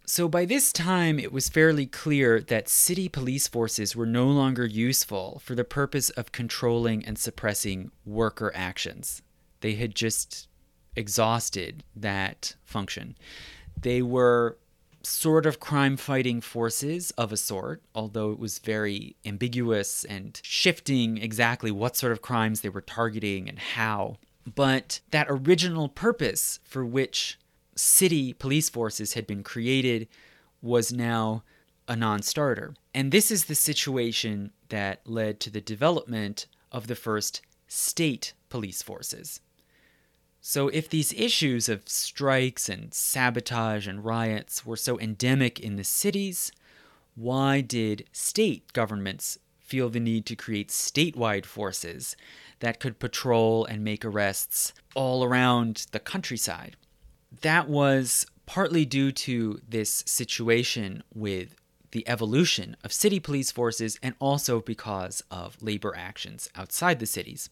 [0.04, 4.64] So by this time, it was fairly clear that city police forces were no longer
[4.64, 9.20] useful for the purpose of controlling and suppressing worker actions.
[9.60, 10.48] They had just
[10.96, 13.16] exhausted that function.
[13.78, 14.56] They were
[15.08, 21.18] sort of crime fighting forces of a sort, although it was very ambiguous and shifting
[21.18, 24.18] exactly what sort of crimes they were targeting and how.
[24.54, 27.38] But that original purpose for which
[27.74, 30.08] city police forces had been created
[30.60, 31.42] was now
[31.86, 32.74] a non starter.
[32.94, 38.82] And this is the situation that led to the development of the first state police
[38.82, 39.40] forces.
[40.40, 45.84] So, if these issues of strikes and sabotage and riots were so endemic in the
[45.84, 46.52] cities,
[47.14, 52.16] why did state governments feel the need to create statewide forces
[52.60, 56.76] that could patrol and make arrests all around the countryside?
[57.42, 61.54] that was partly due to this situation with
[61.90, 67.48] the evolution of city police forces and also because of labor actions outside the cities.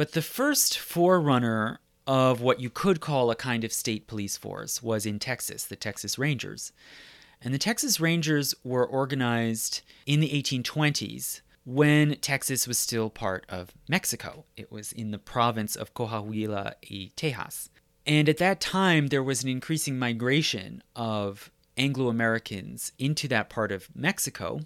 [0.00, 4.82] But the first forerunner of what you could call a kind of state police force
[4.82, 6.72] was in Texas, the Texas Rangers.
[7.42, 13.74] And the Texas Rangers were organized in the 1820s when Texas was still part of
[13.90, 14.46] Mexico.
[14.56, 17.68] It was in the province of Coahuila y Tejas.
[18.06, 23.70] And at that time, there was an increasing migration of Anglo Americans into that part
[23.70, 24.60] of Mexico.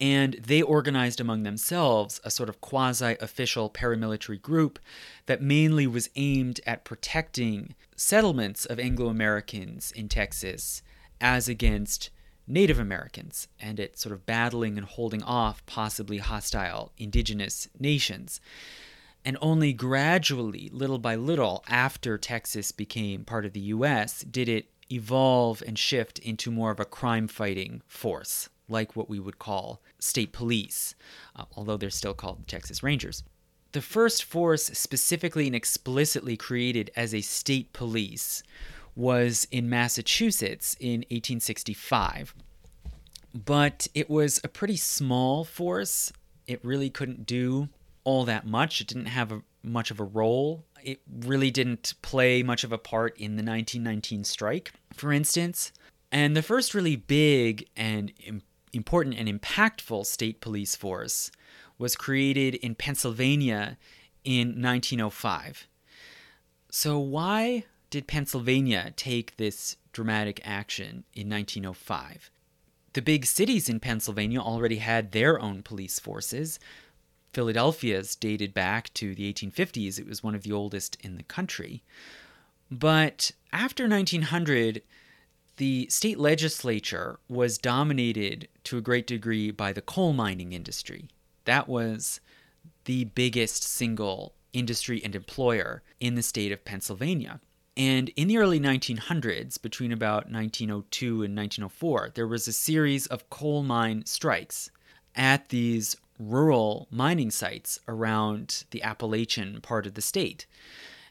[0.00, 4.78] And they organized among themselves a sort of quasi official paramilitary group
[5.26, 10.82] that mainly was aimed at protecting settlements of Anglo Americans in Texas
[11.20, 12.10] as against
[12.46, 18.40] Native Americans and at sort of battling and holding off possibly hostile indigenous nations.
[19.24, 24.70] And only gradually, little by little, after Texas became part of the US, did it
[24.92, 29.80] evolve and shift into more of a crime fighting force, like what we would call
[29.98, 30.94] state police,
[31.34, 33.22] uh, although they're still called Texas Rangers.
[33.72, 38.42] The first force specifically and explicitly created as a state police
[38.94, 42.34] was in Massachusetts in 1865.
[43.34, 46.10] But it was a pretty small force.
[46.46, 47.68] It really couldn't do
[48.02, 48.80] all that much.
[48.80, 50.64] It didn't have a, much of a role.
[50.82, 55.72] It really didn't play much of a part in the 1919 strike, for instance.
[56.10, 58.12] And the first really big and
[58.76, 61.30] important and impactful state police force
[61.78, 63.76] was created in Pennsylvania
[64.24, 65.66] in 1905.
[66.70, 72.30] So, why did Pennsylvania take this dramatic action in 1905?
[72.92, 76.58] The big cities in Pennsylvania already had their own police forces,
[77.36, 79.98] Philadelphia's dated back to the 1850s.
[79.98, 81.82] It was one of the oldest in the country.
[82.70, 84.80] But after 1900,
[85.56, 91.08] the state legislature was dominated to a great degree by the coal mining industry.
[91.44, 92.20] That was
[92.84, 97.40] the biggest single industry and employer in the state of Pennsylvania.
[97.76, 103.28] And in the early 1900s, between about 1902 and 1904, there was a series of
[103.28, 104.70] coal mine strikes
[105.14, 110.46] at these rural mining sites around the Appalachian part of the state.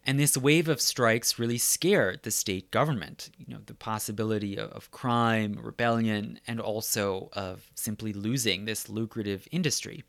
[0.05, 3.31] And this wave of strikes really scared the state government.
[3.37, 10.03] You know, the possibility of, crime, rebellion, and also of simply losing this lucrative industry.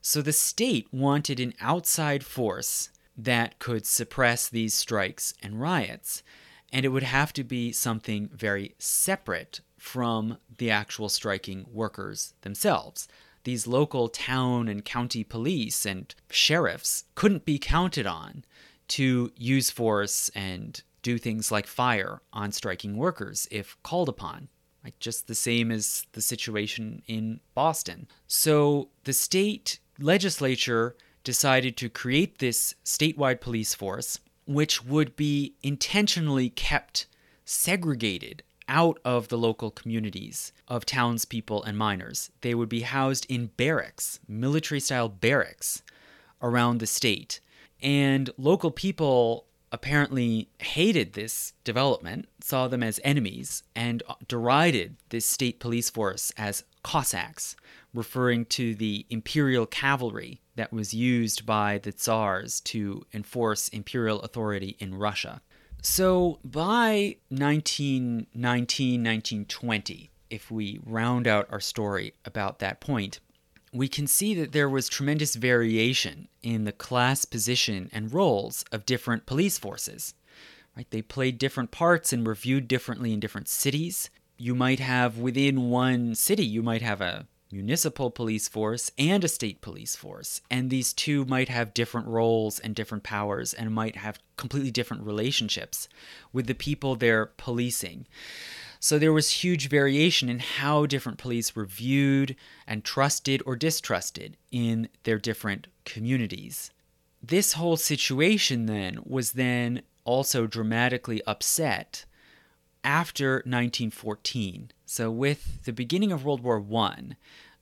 [0.00, 6.22] So the state wanted an outside force that could suppress these strikes and riots.
[6.72, 13.06] And it would have to be something very separate from the actual striking workers themselves
[13.44, 18.44] these local town and county police and sheriffs couldn't be counted on
[18.88, 24.48] to use force and do things like fire on striking workers if called upon.
[24.82, 28.06] Like just the same as the situation in Boston.
[28.26, 36.50] So the state legislature decided to create this statewide police force, which would be intentionally
[36.50, 37.06] kept
[37.46, 42.30] segregated out of the local communities of townspeople and miners.
[42.40, 45.82] They would be housed in barracks, military style barracks
[46.42, 47.40] around the state.
[47.84, 55.60] And local people apparently hated this development, saw them as enemies, and derided this state
[55.60, 57.56] police force as Cossacks,
[57.92, 64.76] referring to the imperial cavalry that was used by the Tsars to enforce imperial authority
[64.78, 65.42] in Russia.
[65.82, 73.20] So by 1919, 1920, if we round out our story about that point,
[73.74, 78.86] we can see that there was tremendous variation in the class position and roles of
[78.86, 80.14] different police forces.
[80.76, 80.86] Right?
[80.90, 84.10] They played different parts and were viewed differently in different cities.
[84.38, 89.28] You might have within one city, you might have a municipal police force and a
[89.28, 90.40] state police force.
[90.50, 95.04] And these two might have different roles and different powers and might have completely different
[95.04, 95.88] relationships
[96.32, 98.06] with the people they're policing.
[98.84, 102.36] So there was huge variation in how different police were viewed
[102.66, 106.70] and trusted or distrusted in their different communities.
[107.22, 112.04] This whole situation then was then also dramatically upset
[112.84, 114.70] after 1914.
[114.84, 117.16] So with the beginning of World War I,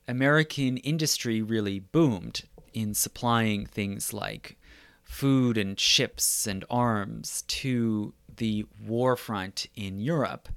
[0.09, 2.43] American industry really boomed
[2.73, 4.57] in supplying things like
[5.05, 10.49] food and ships and arms to the war front in Europe.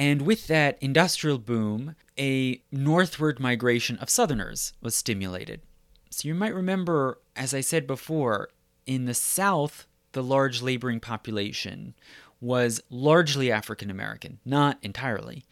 [0.00, 5.60] And with that industrial boom, a northward migration of Southerners was stimulated.
[6.08, 8.48] So you might remember, as I said before,
[8.86, 11.94] in the South, the large laboring population
[12.40, 15.44] was largely African American, not entirely.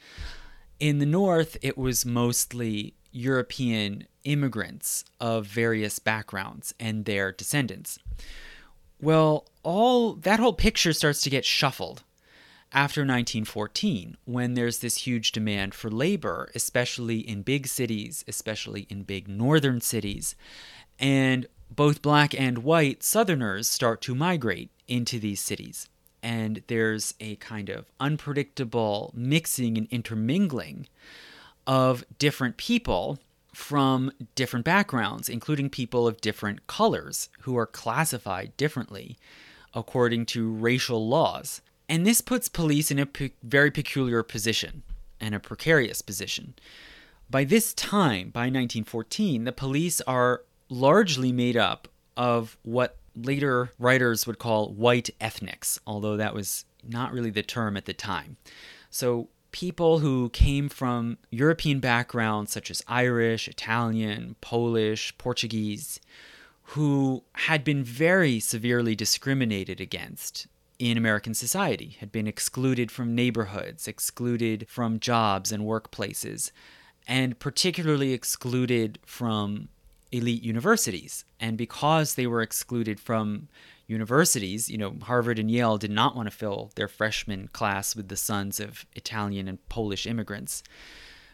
[0.80, 7.98] In the North, it was mostly European immigrants of various backgrounds and their descendants.
[8.98, 12.02] Well, all that whole picture starts to get shuffled
[12.72, 19.02] after 1914 when there's this huge demand for labor, especially in big cities, especially in
[19.02, 20.34] big northern cities.
[20.98, 25.88] And both black and white Southerners start to migrate into these cities.
[26.22, 30.88] And there's a kind of unpredictable mixing and intermingling
[31.66, 33.18] of different people
[33.54, 39.16] from different backgrounds, including people of different colors who are classified differently
[39.74, 41.60] according to racial laws.
[41.88, 44.82] And this puts police in a pe- very peculiar position
[45.20, 46.54] and a precarious position.
[47.30, 54.26] By this time, by 1914, the police are largely made up of what later writers
[54.26, 58.36] would call white ethnics, although that was not really the term at the time.
[58.90, 66.00] So people who came from European backgrounds such as Irish, Italian, Polish, Portuguese,
[66.62, 70.46] who had been very severely discriminated against
[70.78, 76.52] in American society, had been excluded from neighborhoods, excluded from jobs and workplaces,
[77.06, 79.68] and particularly excluded from
[80.12, 81.24] elite universities.
[81.40, 83.48] And because they were excluded from
[83.86, 88.08] universities, you know, Harvard and Yale did not want to fill their freshman class with
[88.08, 90.62] the sons of Italian and Polish immigrants.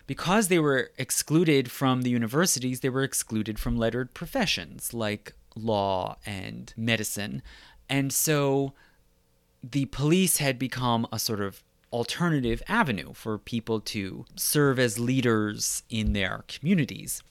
[0.06, 6.16] Because they were excluded from the universities, they were excluded from lettered professions like law
[6.24, 7.42] and medicine.
[7.88, 8.74] And so
[9.70, 11.62] the police had become a sort of
[11.92, 17.22] alternative avenue for people to serve as leaders in their communities.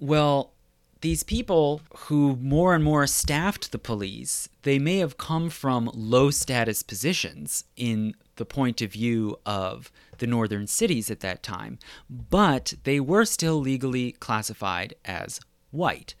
[0.00, 0.52] Well,
[1.00, 6.30] these people who more and more staffed the police, they may have come from low
[6.30, 11.78] status positions in the point of view of the northern cities at that time,
[12.10, 16.14] but they were still legally classified as white.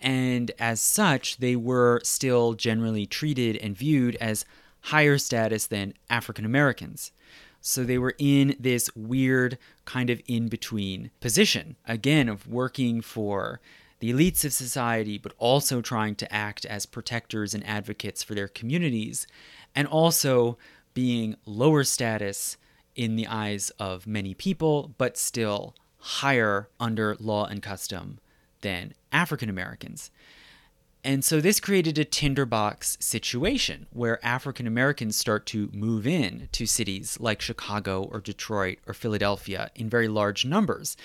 [0.00, 4.46] And as such, they were still generally treated and viewed as
[4.82, 7.12] higher status than African Americans.
[7.60, 13.60] So they were in this weird kind of in between position, again, of working for
[13.98, 18.48] the elites of society, but also trying to act as protectors and advocates for their
[18.48, 19.26] communities,
[19.74, 20.56] and also
[20.94, 22.56] being lower status
[22.96, 28.18] in the eyes of many people, but still higher under law and custom
[28.62, 30.10] than African Americans.
[31.02, 36.66] And so this created a tinderbox situation where African Americans start to move in to
[36.66, 40.96] cities like Chicago or Detroit or Philadelphia in very large numbers.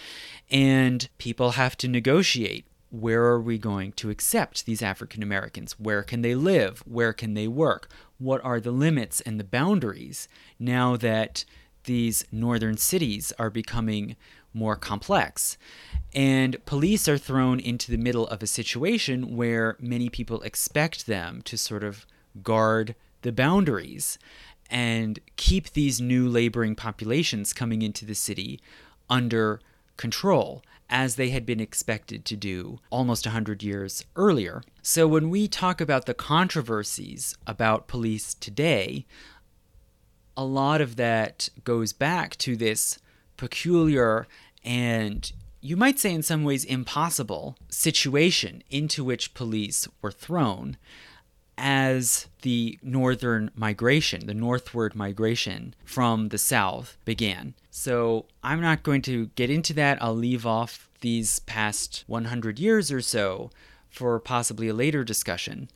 [0.51, 5.79] And people have to negotiate where are we going to accept these African Americans?
[5.79, 6.83] Where can they live?
[6.85, 7.89] Where can they work?
[8.17, 10.27] What are the limits and the boundaries
[10.59, 11.45] now that
[11.85, 14.15] these northern cities are becoming
[14.55, 15.57] more complex?
[16.13, 21.41] And police are thrown into the middle of a situation where many people expect them
[21.43, 22.05] to sort of
[22.41, 24.17] guard the boundaries
[24.69, 28.59] and keep these new laboring populations coming into the city
[29.09, 29.59] under
[29.97, 34.61] control as they had been expected to do almost 100 years earlier.
[34.81, 39.05] So, when we talk about the controversies about police today,
[40.37, 42.99] a lot of that goes back to this
[43.37, 44.27] peculiar
[44.65, 45.31] and
[45.61, 50.77] you might say in some ways impossible situation into which police were thrown
[51.57, 57.53] as the northern migration, the northward migration from the south began.
[57.71, 60.01] So I'm not going to get into that.
[60.01, 63.51] I'll leave off these past 100 years or so
[63.89, 65.69] for possibly a later discussion.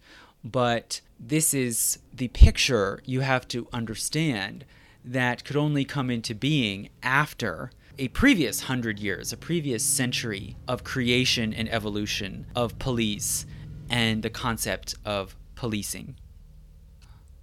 [0.44, 4.66] But this is the picture you have to understand
[5.04, 10.86] that could only come into being after a previous hundred years, a previous century of
[10.86, 13.46] creation and evolution of police
[13.90, 16.16] and the concept of policing.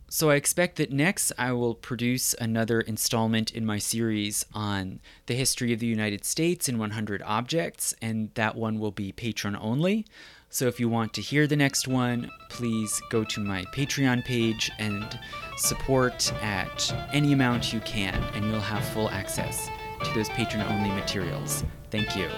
[0.08, 5.34] So I expect that next I will produce another installment in my series on the
[5.34, 10.06] history of the United States in 100 objects, and that one will be patron only.
[10.48, 14.70] So if you want to hear the next one, please go to my Patreon page
[14.78, 15.18] and
[15.58, 19.68] support at any amount you can, and you'll have full access
[20.04, 21.64] to those patron only materials.
[21.90, 22.28] Thank you.